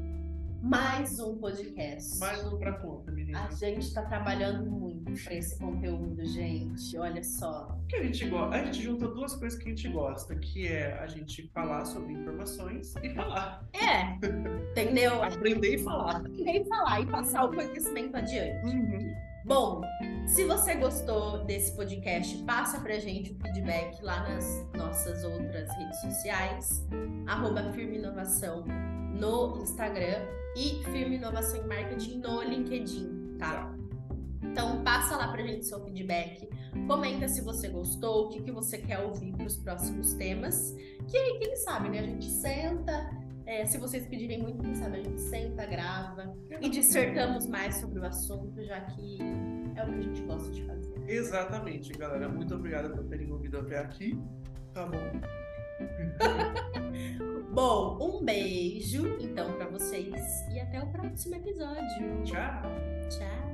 mais 0.62 1.18
um 1.18 1.38
podcast. 1.38 2.18
Mais 2.18 2.46
um 2.46 2.58
pra 2.58 2.72
conta, 2.74 3.10
menina. 3.10 3.46
A 3.46 3.50
gente 3.50 3.80
está 3.80 4.02
trabalhando 4.02 4.70
muito 4.70 5.12
para 5.24 5.34
esse 5.34 5.58
conteúdo, 5.58 6.24
gente. 6.26 6.96
Olha 6.98 7.22
só. 7.24 7.78
Que 7.88 7.96
a 7.96 8.02
gente 8.02 8.28
gosta? 8.28 8.56
A 8.56 8.64
gente 8.64 8.82
juntou 8.82 9.14
duas 9.14 9.34
coisas 9.34 9.58
que 9.58 9.66
a 9.66 9.68
gente 9.70 9.88
gosta, 9.88 10.36
que 10.36 10.68
é 10.68 10.98
a 10.98 11.06
gente 11.06 11.48
falar 11.54 11.84
sobre 11.84 12.12
informações 12.12 12.94
e 13.02 13.14
falar. 13.14 13.66
É, 13.72 14.14
entendeu? 14.70 15.22
Aprender 15.22 15.76
e 15.76 15.78
falar. 15.78 16.16
Aprender 16.16 16.60
e 16.60 16.64
falar 16.64 17.00
e 17.00 17.06
passar 17.06 17.44
o 17.44 17.54
conhecimento 17.54 18.16
adiante. 18.16 18.66
Uhum. 18.66 19.14
Bom, 19.46 19.80
se 20.26 20.44
você 20.44 20.74
gostou 20.74 21.44
desse 21.44 21.74
podcast, 21.74 22.36
passa 22.44 22.78
pra 22.80 22.98
gente 22.98 23.32
o 23.32 23.34
feedback 23.36 24.02
lá 24.02 24.28
nas 24.28 24.66
nossas 24.76 25.24
outras 25.24 25.68
redes 25.76 26.00
sociais, 26.02 26.86
arroba 27.26 27.62
Inovação 27.80 28.64
no 29.20 29.58
Instagram 29.62 30.26
e 30.56 30.82
Firme 30.84 31.16
Inovação 31.16 31.62
em 31.62 31.68
Marketing 31.68 32.18
no 32.18 32.42
LinkedIn, 32.42 33.36
tá? 33.38 33.72
Então 34.42 34.82
passa 34.82 35.16
lá 35.16 35.28
pra 35.28 35.42
gente 35.42 35.66
seu 35.66 35.84
feedback, 35.84 36.48
comenta 36.86 37.28
se 37.28 37.42
você 37.42 37.68
gostou, 37.68 38.26
o 38.26 38.28
que, 38.30 38.42
que 38.42 38.50
você 38.50 38.78
quer 38.78 38.98
ouvir 39.00 39.32
para 39.32 39.46
os 39.46 39.56
próximos 39.58 40.14
temas, 40.14 40.74
que 41.08 41.16
aí, 41.16 41.38
quem 41.38 41.54
sabe, 41.56 41.90
né? 41.90 42.00
A 42.00 42.02
gente 42.02 42.24
senta, 42.24 43.10
é, 43.46 43.66
se 43.66 43.78
vocês 43.78 44.06
pedirem 44.06 44.42
muito, 44.42 44.62
quem 44.62 44.74
sabe 44.74 44.98
a 44.98 45.02
gente 45.02 45.20
senta, 45.20 45.66
grava 45.66 46.34
e 46.60 46.68
dissertamos 46.68 47.46
mais 47.46 47.76
sobre 47.76 48.00
o 48.00 48.06
assunto, 48.06 48.64
já 48.64 48.80
que 48.80 49.18
é 49.76 49.84
o 49.84 49.86
que 49.86 49.98
a 49.98 50.02
gente 50.02 50.22
gosta 50.22 50.50
de 50.50 50.62
fazer. 50.64 50.94
Exatamente, 51.06 51.92
galera. 51.92 52.28
Muito 52.28 52.54
obrigado 52.54 52.94
por 52.94 53.04
terem 53.04 53.30
ouvido 53.30 53.58
até 53.58 53.78
aqui. 53.78 54.18
Tá 54.72 54.86
bom. 54.86 55.49
Bom, 57.52 57.98
um 58.00 58.24
beijo 58.24 59.16
então 59.20 59.52
para 59.54 59.66
vocês 59.68 60.14
e 60.52 60.60
até 60.60 60.80
o 60.82 60.86
próximo 60.86 61.34
episódio. 61.36 62.22
Tchau. 62.24 62.62
Tchau. 63.08 63.50